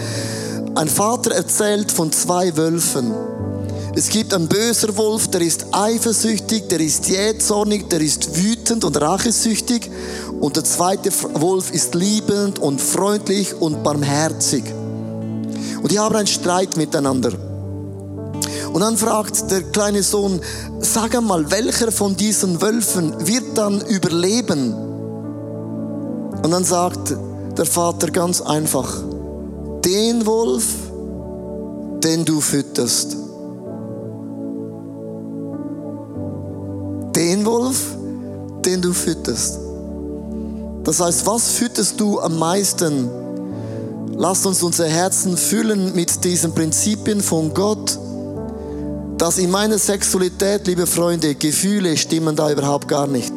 ein 0.74 0.88
Vater 0.88 1.32
erzählt 1.32 1.92
von 1.92 2.10
zwei 2.12 2.56
Wölfen. 2.56 3.12
Es 3.94 4.08
gibt 4.08 4.32
einen 4.32 4.48
böser 4.48 4.96
Wolf, 4.96 5.28
der 5.28 5.42
ist 5.42 5.66
eifersüchtig, 5.72 6.68
der 6.70 6.80
ist 6.80 7.08
jähzornig, 7.08 7.88
der 7.90 8.00
ist 8.00 8.36
wütend 8.42 8.84
und 8.84 8.98
rachesüchtig. 8.98 9.90
Und 10.40 10.56
der 10.56 10.64
zweite 10.64 11.10
Wolf 11.34 11.70
ist 11.72 11.94
liebend 11.94 12.58
und 12.58 12.80
freundlich 12.80 13.54
und 13.60 13.82
barmherzig. 13.82 14.64
Und 15.82 15.92
die 15.92 15.98
haben 15.98 16.16
einen 16.16 16.26
Streit 16.26 16.78
miteinander. 16.78 17.51
Und 18.72 18.80
dann 18.80 18.96
fragt 18.96 19.50
der 19.50 19.62
kleine 19.62 20.02
Sohn, 20.02 20.40
sag 20.80 21.14
einmal, 21.14 21.50
welcher 21.50 21.92
von 21.92 22.16
diesen 22.16 22.62
Wölfen 22.62 23.14
wird 23.26 23.56
dann 23.56 23.80
überleben? 23.82 24.72
Und 26.42 26.50
dann 26.50 26.64
sagt 26.64 27.14
der 27.56 27.66
Vater 27.66 28.10
ganz 28.10 28.40
einfach, 28.40 29.02
den 29.84 30.24
Wolf, 30.24 30.64
den 32.02 32.24
du 32.24 32.40
fütterst. 32.40 33.16
Den 37.14 37.44
Wolf, 37.44 37.96
den 38.64 38.80
du 38.80 38.92
fütterst. 38.94 39.58
Das 40.84 40.98
heißt, 40.98 41.26
was 41.26 41.48
fütterst 41.50 42.00
du 42.00 42.20
am 42.20 42.38
meisten? 42.38 43.10
Lasst 44.16 44.46
uns 44.46 44.62
unser 44.62 44.86
Herzen 44.86 45.36
füllen 45.36 45.94
mit 45.94 46.24
diesen 46.24 46.54
Prinzipien 46.54 47.20
von 47.20 47.52
Gott 47.52 47.98
dass 49.22 49.38
in 49.38 49.52
meiner 49.52 49.78
Sexualität, 49.78 50.66
liebe 50.66 50.84
Freunde, 50.84 51.36
Gefühle 51.36 51.96
stimmen 51.96 52.34
da 52.34 52.50
überhaupt 52.50 52.88
gar 52.88 53.06
nicht, 53.06 53.32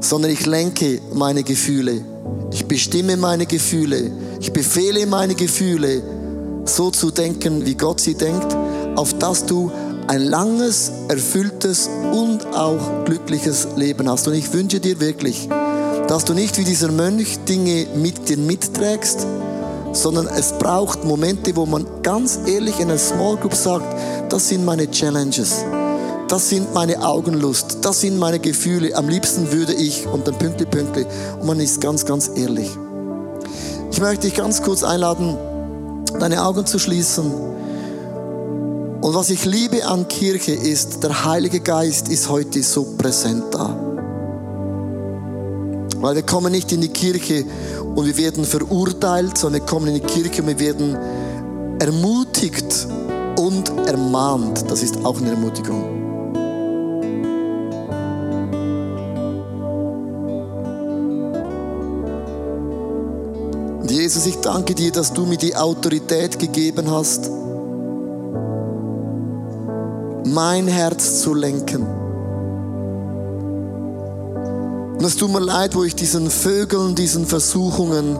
sondern 0.00 0.30
ich 0.30 0.44
lenke 0.44 1.00
meine 1.14 1.42
Gefühle. 1.42 2.04
Ich 2.52 2.66
bestimme 2.66 3.16
meine 3.16 3.46
Gefühle. 3.46 4.12
Ich 4.38 4.52
befehle 4.52 5.06
meine 5.06 5.34
Gefühle, 5.34 6.02
so 6.66 6.90
zu 6.90 7.10
denken, 7.10 7.64
wie 7.64 7.74
Gott 7.74 8.00
sie 8.00 8.12
denkt, 8.12 8.54
auf 8.96 9.14
dass 9.14 9.46
du 9.46 9.72
ein 10.08 10.24
langes, 10.24 10.92
erfülltes 11.08 11.88
und 12.12 12.44
auch 12.54 13.06
glückliches 13.06 13.66
Leben 13.76 14.10
hast. 14.10 14.28
Und 14.28 14.34
ich 14.34 14.52
wünsche 14.52 14.78
dir 14.78 15.00
wirklich, 15.00 15.48
dass 16.06 16.26
du 16.26 16.34
nicht 16.34 16.58
wie 16.58 16.64
dieser 16.64 16.92
Mönch 16.92 17.38
Dinge 17.48 17.86
mit 17.96 18.28
dir 18.28 18.36
mitträgst, 18.36 19.26
sondern 19.92 20.26
es 20.28 20.52
braucht 20.52 21.04
Momente, 21.04 21.54
wo 21.56 21.66
man 21.66 21.86
ganz 22.02 22.38
ehrlich 22.46 22.78
in 22.78 22.88
einer 22.88 22.98
Small 22.98 23.36
Group 23.36 23.54
sagt, 23.54 23.86
das 24.28 24.48
sind 24.48 24.64
meine 24.64 24.90
Challenges. 24.90 25.64
Das 26.28 26.48
sind 26.48 26.72
meine 26.72 27.04
Augenlust. 27.04 27.78
Das 27.82 28.00
sind 28.00 28.16
meine 28.16 28.38
Gefühle. 28.38 28.94
Am 28.94 29.08
liebsten 29.08 29.50
würde 29.50 29.74
ich 29.74 30.06
und 30.06 30.28
dann 30.28 30.38
Pünktli, 30.38 30.64
Pünktli. 30.64 31.04
Und 31.40 31.46
man 31.46 31.58
ist 31.58 31.80
ganz, 31.80 32.06
ganz 32.06 32.30
ehrlich. 32.36 32.70
Ich 33.90 34.00
möchte 34.00 34.28
dich 34.28 34.36
ganz 34.36 34.62
kurz 34.62 34.84
einladen, 34.84 35.36
deine 36.20 36.44
Augen 36.44 36.66
zu 36.66 36.78
schließen. 36.78 37.32
Und 39.00 39.14
was 39.14 39.30
ich 39.30 39.44
liebe 39.44 39.84
an 39.86 40.06
Kirche 40.06 40.52
ist, 40.52 41.02
der 41.02 41.24
Heilige 41.24 41.58
Geist 41.58 42.08
ist 42.08 42.28
heute 42.28 42.62
so 42.62 42.84
präsent 42.96 43.46
da. 43.50 43.89
Weil 46.00 46.14
wir 46.14 46.22
kommen 46.22 46.50
nicht 46.50 46.72
in 46.72 46.80
die 46.80 46.88
Kirche 46.88 47.44
und 47.94 48.06
wir 48.06 48.16
werden 48.16 48.44
verurteilt, 48.44 49.36
sondern 49.36 49.60
wir 49.60 49.66
kommen 49.66 49.88
in 49.88 49.94
die 49.94 50.00
Kirche 50.00 50.40
und 50.40 50.48
wir 50.48 50.58
werden 50.58 50.96
ermutigt 51.78 52.88
und 53.36 53.70
ermahnt. 53.86 54.70
Das 54.70 54.82
ist 54.82 55.04
auch 55.04 55.20
eine 55.20 55.30
Ermutigung. 55.30 56.00
Und 63.80 63.90
Jesus, 63.90 64.24
ich 64.24 64.36
danke 64.36 64.74
dir, 64.74 64.92
dass 64.92 65.12
du 65.12 65.26
mir 65.26 65.36
die 65.36 65.54
Autorität 65.54 66.38
gegeben 66.38 66.90
hast, 66.90 67.30
mein 70.24 70.66
Herz 70.66 71.20
zu 71.20 71.34
lenken. 71.34 71.99
Und 75.00 75.06
es 75.06 75.16
tut 75.16 75.32
mir 75.32 75.40
leid, 75.40 75.74
wo 75.74 75.82
ich 75.82 75.94
diesen 75.94 76.28
Vögeln, 76.28 76.94
diesen 76.94 77.24
Versuchungen 77.24 78.18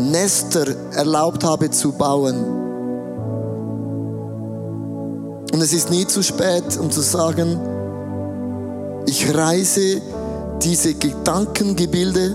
Nester 0.00 0.66
erlaubt 0.90 1.44
habe 1.44 1.70
zu 1.70 1.92
bauen. 1.92 2.34
Und 5.52 5.60
es 5.60 5.72
ist 5.72 5.92
nie 5.92 6.04
zu 6.04 6.20
spät, 6.24 6.76
um 6.80 6.90
zu 6.90 7.00
sagen, 7.00 7.60
ich 9.06 9.32
reise 9.32 10.02
diese 10.64 10.94
Gedankengebilde, 10.94 12.34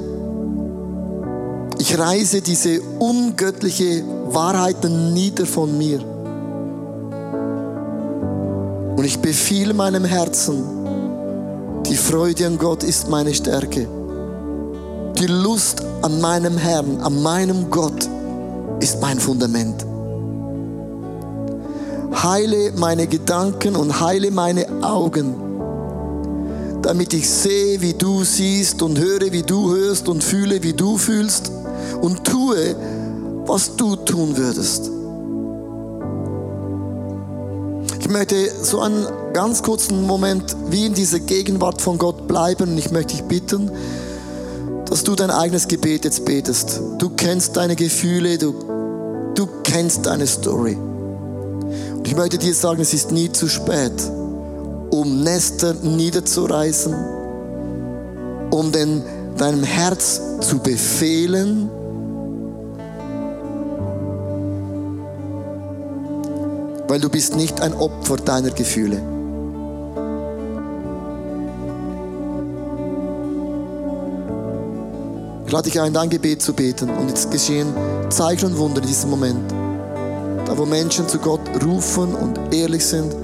ich 1.79 1.99
reise 1.99 2.39
diese 2.39 2.79
ungöttliche 2.99 4.05
Wahrheiten 4.27 5.13
nieder 5.13 5.45
von 5.45 5.77
mir. 5.77 5.99
Und 8.95 9.03
ich 9.03 9.19
befehle 9.19 9.73
meinem 9.73 10.05
Herzen, 10.05 10.63
die 11.89 11.97
Freude 11.97 12.47
an 12.47 12.57
Gott 12.57 12.83
ist 12.83 13.09
meine 13.09 13.33
Stärke. 13.33 13.87
Die 15.19 15.27
Lust 15.27 15.83
an 16.01 16.21
meinem 16.21 16.57
Herrn, 16.57 17.01
an 17.01 17.21
meinem 17.21 17.69
Gott 17.69 18.07
ist 18.79 19.01
mein 19.01 19.19
Fundament 19.19 19.85
heile 22.23 22.71
meine 22.73 23.07
Gedanken 23.07 23.75
und 23.75 23.99
heile 23.99 24.31
meine 24.31 24.65
Augen, 24.81 25.35
damit 26.81 27.13
ich 27.13 27.29
sehe, 27.29 27.81
wie 27.81 27.93
du 27.93 28.23
siehst 28.23 28.81
und 28.81 28.97
höre, 28.99 29.31
wie 29.31 29.43
du 29.43 29.71
hörst 29.71 30.07
und 30.07 30.23
fühle, 30.23 30.63
wie 30.63 30.73
du 30.73 30.97
fühlst 30.97 31.51
und 32.01 32.23
tue, 32.23 32.75
was 33.45 33.75
du 33.75 33.95
tun 33.95 34.35
würdest. 34.37 34.89
Ich 37.99 38.09
möchte 38.09 38.35
so 38.63 38.79
einen 38.79 39.05
ganz 39.33 39.63
kurzen 39.63 40.05
Moment 40.05 40.55
wie 40.69 40.85
in 40.85 40.93
dieser 40.93 41.19
Gegenwart 41.19 41.81
von 41.81 41.97
Gott 41.97 42.27
bleiben 42.27 42.71
und 42.71 42.77
ich 42.77 42.91
möchte 42.91 43.15
dich 43.15 43.23
bitten, 43.23 43.71
dass 44.85 45.03
du 45.03 45.15
dein 45.15 45.29
eigenes 45.29 45.67
Gebet 45.67 46.05
jetzt 46.05 46.25
betest. 46.25 46.81
Du 46.97 47.09
kennst 47.09 47.55
deine 47.55 47.75
Gefühle, 47.75 48.37
du, 48.37 48.53
du 49.35 49.47
kennst 49.63 50.05
deine 50.05 50.25
Story. 50.27 50.77
Ich 52.03 52.15
möchte 52.15 52.37
dir 52.37 52.53
sagen, 52.53 52.81
es 52.81 52.93
ist 52.93 53.11
nie 53.11 53.31
zu 53.31 53.47
spät, 53.47 53.93
um 54.89 55.23
Nester 55.23 55.75
niederzureißen, 55.75 56.95
um 58.49 58.71
den 58.71 59.03
deinem 59.37 59.63
Herz 59.63 60.21
zu 60.41 60.59
befehlen, 60.59 61.69
weil 66.87 66.99
du 66.99 67.09
bist 67.09 67.35
nicht 67.35 67.61
ein 67.61 67.73
Opfer 67.73 68.17
deiner 68.17 68.49
Gefühle. 68.49 69.18
Ich 75.49 75.53
lade 75.53 75.67
dich 75.67 75.81
ein, 75.81 75.93
dein 75.93 76.11
Gebet 76.11 76.43
zu 76.43 76.53
beten 76.53 76.91
und 76.91 77.07
jetzt 77.07 77.31
geschehen 77.31 77.73
Zeichen 78.09 78.51
und 78.51 78.57
Wunder 78.59 78.83
in 78.83 78.87
diesem 78.87 79.09
Moment. 79.09 79.51
Da 80.45 80.55
wo 80.55 80.63
Menschen 80.63 81.07
zu 81.07 81.17
Gott 81.17 81.41
rufen 81.65 82.13
und 82.13 82.53
ehrlich 82.53 82.85
sind, 82.85 83.15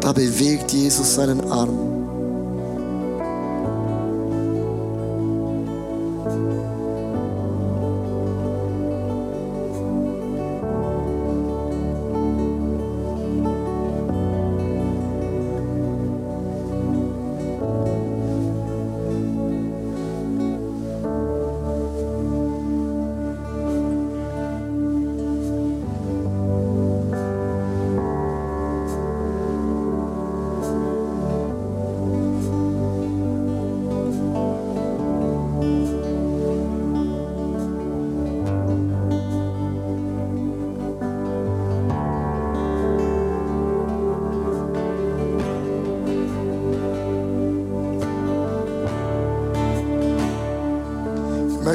da 0.00 0.12
bewegt 0.12 0.70
Jesus 0.70 1.16
seinen 1.16 1.50
Arm. 1.50 1.93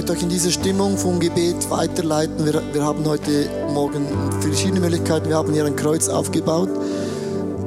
Möchte 0.10 0.14
euch 0.14 0.24
in 0.24 0.30
diese 0.30 0.52
Stimmung 0.52 0.98
vom 0.98 1.20
Gebet 1.20 1.70
weiterleiten. 1.70 2.44
Wir, 2.44 2.64
wir 2.74 2.84
haben 2.84 3.06
heute 3.06 3.48
Morgen 3.74 4.08
verschiedene 4.40 4.80
Möglichkeiten. 4.80 5.30
Wir 5.30 5.36
haben 5.36 5.54
hier 5.54 5.66
ein 5.66 5.76
Kreuz 5.76 6.10
aufgebaut. 6.10 6.70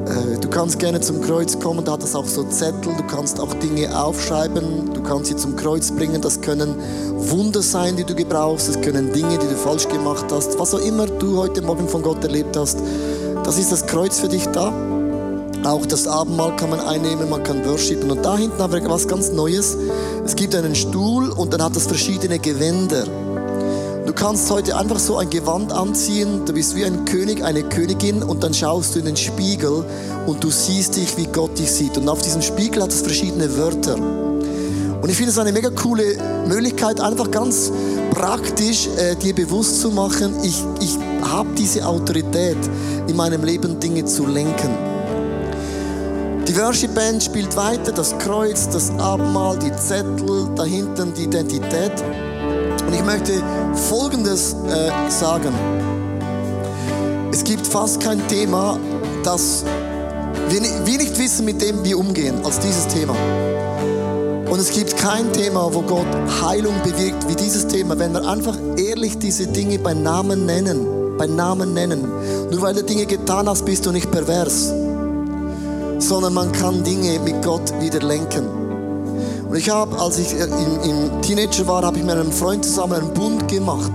Äh, 0.07 0.41
du 0.41 0.49
kannst 0.49 0.81
gerne 0.81 1.01
zum 1.01 1.21
Kreuz 1.21 1.59
kommen, 1.61 1.85
da 1.85 1.93
hat 1.93 2.03
es 2.03 2.17
auch 2.17 2.27
so 2.27 2.43
Zettel. 2.45 2.95
Du 2.97 3.07
kannst 3.07 3.39
auch 3.39 3.55
Dinge 3.55 3.97
aufschreiben. 3.97 4.93
Du 4.93 5.03
kannst 5.05 5.27
sie 5.27 5.37
zum 5.37 5.55
Kreuz 5.55 5.93
bringen. 5.93 6.21
Das 6.21 6.41
können 6.41 6.75
Wunder 7.17 7.63
sein, 7.63 7.95
die 7.95 8.05
du 8.05 8.15
gebrauchst. 8.15 8.69
Das 8.69 8.81
können 8.81 9.13
Dinge, 9.13 9.39
die 9.39 9.47
du 9.47 9.55
falsch 9.55 9.87
gemacht 9.87 10.27
hast. 10.33 10.59
Was 10.59 10.75
auch 10.75 10.85
immer 10.85 11.07
du 11.07 11.37
heute 11.37 11.63
Morgen 11.63 11.87
von 11.87 12.03
Gott 12.03 12.25
erlebt 12.25 12.57
hast, 12.57 12.79
das 13.45 13.57
ist 13.57 13.71
das 13.71 13.87
Kreuz 13.87 14.19
für 14.19 14.29
dich 14.29 14.47
da. 14.47 14.73
Auch 15.65 15.87
das 15.87 16.09
Abendmahl 16.09 16.57
kann 16.57 16.71
man 16.71 16.81
einnehmen, 16.81 17.31
man 17.31 17.45
kann 17.45 17.65
worshipen. 17.65 18.11
Und 18.11 18.25
da 18.25 18.37
hinten 18.37 18.59
haben 18.59 18.73
wir 18.73 18.91
was 18.91 19.07
ganz 19.07 19.31
Neues. 19.31 19.77
Es 20.25 20.35
gibt 20.35 20.57
einen 20.57 20.75
Stuhl 20.75 21.31
und 21.31 21.53
dann 21.53 21.63
hat 21.63 21.77
es 21.77 21.87
verschiedene 21.87 22.41
Gewänder. 22.41 23.05
Du 24.05 24.13
kannst 24.13 24.51
heute 24.51 24.77
einfach 24.77 24.99
so 24.99 25.19
ein 25.19 25.31
Gewand 25.31 25.73
anziehen, 25.73 26.45
du 26.45 26.53
bist 26.53 26.75
wie 26.75 26.85
ein 26.85 27.05
König, 27.05 27.45
eine 27.45 27.63
Königin 27.63 28.23
und 28.25 28.43
dann 28.43 28.53
schaust 28.53 28.95
du 28.95 28.99
in 28.99 29.05
den 29.05 29.17
Spiegel 29.17 29.85
und 30.27 30.43
du 30.43 30.51
siehst 30.51 30.97
dich, 30.97 31.17
wie 31.17 31.27
Gott 31.27 31.57
dich 31.57 31.71
sieht. 31.71 31.97
Und 31.97 32.09
auf 32.09 32.21
diesem 32.23 32.43
Spiegel 32.43 32.83
hat 32.83 32.91
es 32.91 33.01
verschiedene 33.01 33.57
Wörter. 33.57 33.95
Und 33.95 35.09
ich 35.09 35.17
finde 35.17 35.31
es 35.31 35.39
eine 35.39 35.53
mega 35.53 35.71
coole 35.71 36.17
Möglichkeit, 36.49 37.01
einfach 37.01 37.31
ganz 37.31 37.71
praktisch 38.11 38.89
äh, 38.99 39.15
dir 39.15 39.35
bewusst 39.35 39.81
zu 39.81 39.91
machen, 39.91 40.35
ich, 40.43 40.63
ich 40.81 40.99
habe 41.23 41.49
diese 41.57 41.87
Autorität 41.87 42.59
in 43.07 43.17
meinem 43.17 43.45
Leben 43.45 43.79
Dinge 43.79 44.05
zu 44.05 44.27
lenken. 44.27 44.92
Die 46.49 46.57
Worship 46.57 46.93
Band 46.95 47.23
spielt 47.23 47.57
weiter, 47.57 47.93
das 47.93 48.19
Kreuz, 48.19 48.69
das 48.69 48.91
Abendmahl, 48.99 49.57
die 49.59 49.73
Zettel, 49.77 50.49
da 50.57 50.65
hinten 50.65 51.15
die 51.15 51.25
Identität. 51.25 51.93
Und 52.85 52.93
ich 52.93 53.05
möchte 53.05 53.33
Folgendes 53.89 54.57
äh, 54.69 54.91
sagen. 55.09 55.55
Es 57.33 57.45
gibt 57.45 57.65
fast 57.65 58.01
kein 58.01 58.27
Thema, 58.27 58.79
das 59.23 59.65
wir, 60.49 60.99
nicht 60.99 61.17
wissen, 61.17 61.45
mit 61.45 61.63
dem 61.63 61.85
wir 61.85 61.97
umgehen, 61.97 62.35
als 62.45 62.59
dieses 62.59 62.89
Thema. 62.89 63.15
Und 64.51 64.59
es 64.59 64.71
gibt 64.71 64.97
kein 64.97 65.33
Thema, 65.33 65.73
wo 65.73 65.81
Gott 65.83 66.07
Heilung 66.43 66.75
bewirkt, 66.83 67.29
wie 67.29 67.37
dieses 67.37 67.69
Thema, 67.69 67.97
wenn 67.99 68.13
wir 68.13 68.29
einfach 68.29 68.59
ehrlich 68.77 69.17
diese 69.19 69.47
Dinge 69.47 69.79
bei 69.79 69.95
Namen 69.95 70.45
nennen. 70.45 71.17
Bei 71.17 71.27
Namen 71.27 71.73
nennen. 71.73 72.03
Nur 72.51 72.61
weil 72.63 72.75
du 72.75 72.83
Dinge 72.83 73.07
getan 73.07 73.49
hast, 73.49 73.65
bist 73.65 73.87
du 73.87 73.93
nicht 73.93 74.11
pervers 74.11 74.73
sondern 76.03 76.35
man 76.35 76.51
kann 76.53 76.83
Dinge 76.83 77.19
mit 77.21 77.43
Gott 77.43 77.73
wieder 77.81 78.01
lenken. 78.01 78.47
Und 79.49 79.57
ich 79.57 79.71
habe, 79.71 79.99
als 79.99 80.19
ich 80.19 80.33
im, 80.33 81.23
Teenager 81.23 81.67
war, 81.67 81.83
habe 81.83 81.99
ich 81.99 82.05
mit 82.05 82.15
einem 82.15 82.33
Freund 82.33 82.65
zusammen 82.65 82.95
einen 82.95 83.15
Bund 83.15 83.47
gemacht. 83.49 83.93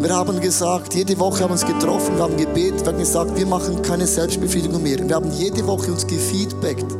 Wir 0.00 0.14
haben 0.14 0.38
gesagt, 0.40 0.94
jede 0.94 1.18
Woche 1.18 1.44
haben 1.44 1.50
wir 1.50 1.52
uns 1.52 1.64
getroffen, 1.64 2.16
wir 2.16 2.24
haben 2.24 2.36
gebetet, 2.36 2.82
wir 2.82 2.92
haben 2.92 2.98
gesagt, 2.98 3.36
wir 3.36 3.46
machen 3.46 3.80
keine 3.80 4.06
Selbstbefriedigung 4.06 4.82
mehr. 4.82 4.98
Wir 4.98 5.14
haben 5.14 5.30
jede 5.32 5.66
Woche 5.66 5.90
uns 5.90 6.06
gefeedbackt. 6.06 6.92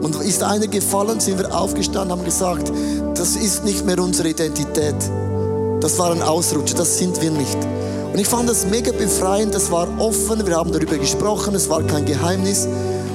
Und 0.00 0.16
ist 0.22 0.42
einer 0.42 0.66
gefallen, 0.66 1.20
sind 1.20 1.38
wir 1.38 1.54
aufgestanden, 1.54 2.12
haben 2.12 2.24
gesagt, 2.24 2.72
das 3.14 3.36
ist 3.36 3.64
nicht 3.64 3.84
mehr 3.84 3.98
unsere 3.98 4.30
Identität. 4.30 4.96
Das 5.80 5.98
war 5.98 6.12
ein 6.12 6.22
Ausrutscher, 6.22 6.76
das 6.76 6.98
sind 6.98 7.20
wir 7.20 7.30
nicht. 7.30 7.58
Und 8.12 8.18
ich 8.18 8.28
fand 8.28 8.48
das 8.48 8.66
mega 8.66 8.92
befreiend, 8.92 9.54
das 9.54 9.70
war 9.70 9.88
offen, 9.98 10.46
wir 10.46 10.56
haben 10.56 10.70
darüber 10.72 10.96
gesprochen, 10.96 11.54
es 11.54 11.68
war 11.68 11.82
kein 11.82 12.04
Geheimnis. 12.04 12.66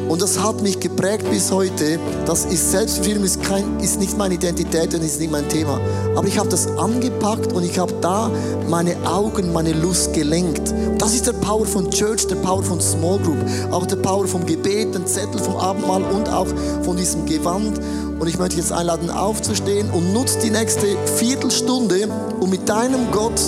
Und 0.09 0.21
das 0.21 0.39
hat 0.41 0.61
mich 0.61 0.79
geprägt 0.79 1.29
bis 1.29 1.51
heute. 1.51 1.99
Das 2.25 2.45
ist 2.45 2.71
Selbstbestimmung 2.71 3.23
ist, 3.25 3.43
kein, 3.43 3.79
ist 3.81 3.99
nicht 3.99 4.17
meine 4.17 4.35
Identität 4.35 4.93
und 4.93 5.03
ist 5.03 5.19
nicht 5.19 5.31
mein 5.31 5.47
Thema. 5.49 5.79
Aber 6.15 6.27
ich 6.27 6.39
habe 6.39 6.49
das 6.49 6.67
angepackt 6.77 7.51
und 7.51 7.63
ich 7.63 7.77
habe 7.77 7.93
da 8.01 8.31
meine 8.69 8.95
Augen, 9.05 9.51
meine 9.51 9.73
Lust 9.73 10.13
gelenkt. 10.13 10.73
Das 10.97 11.13
ist 11.13 11.27
der 11.27 11.33
Power 11.33 11.65
von 11.65 11.91
Church, 11.91 12.25
der 12.27 12.35
Power 12.35 12.63
von 12.63 12.79
Small 12.79 13.19
Group, 13.19 13.37
auch 13.71 13.85
der 13.85 13.97
Power 13.97 14.25
vom 14.27 14.45
Gebet, 14.45 14.95
den 14.95 15.05
Zettel 15.05 15.41
vom 15.41 15.57
Abendmahl 15.57 16.03
und 16.03 16.29
auch 16.29 16.47
von 16.83 16.95
diesem 16.95 17.25
Gewand. 17.25 17.79
Und 18.19 18.27
ich 18.27 18.39
möchte 18.39 18.57
jetzt 18.57 18.71
einladen, 18.71 19.09
aufzustehen 19.09 19.89
und 19.91 20.13
nutzt 20.13 20.41
die 20.41 20.49
nächste 20.49 20.87
Viertelstunde, 21.17 22.07
um 22.39 22.49
mit 22.49 22.67
deinem 22.67 23.11
Gott 23.11 23.39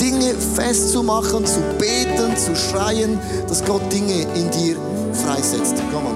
Dinge 0.00 0.34
festzumachen, 0.54 1.46
zu 1.46 1.60
beten, 1.78 2.36
zu 2.36 2.54
schreien, 2.54 3.18
dass 3.48 3.64
Gott 3.64 3.82
Dinge 3.92 4.26
in 4.34 4.50
dir 4.50 4.76
freisetzt. 5.16 5.82
Komm 5.92 6.06
on. 6.06 6.15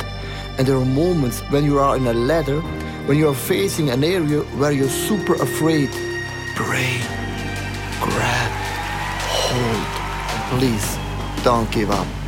And 0.61 0.67
there 0.67 0.77
are 0.77 0.85
moments 0.85 1.39
when 1.49 1.65
you 1.65 1.79
are 1.79 1.97
in 1.97 2.05
a 2.05 2.13
ladder, 2.13 2.61
when 3.07 3.17
you 3.17 3.27
are 3.27 3.33
facing 3.33 3.89
an 3.89 4.03
area 4.03 4.41
where 4.59 4.71
you're 4.71 4.89
super 4.89 5.33
afraid. 5.33 5.89
Pray, 6.55 7.01
grab, 7.99 8.51
hold, 9.25 9.87
and 10.29 10.59
please 10.59 11.43
don't 11.43 11.71
give 11.71 11.89
up. 11.89 12.20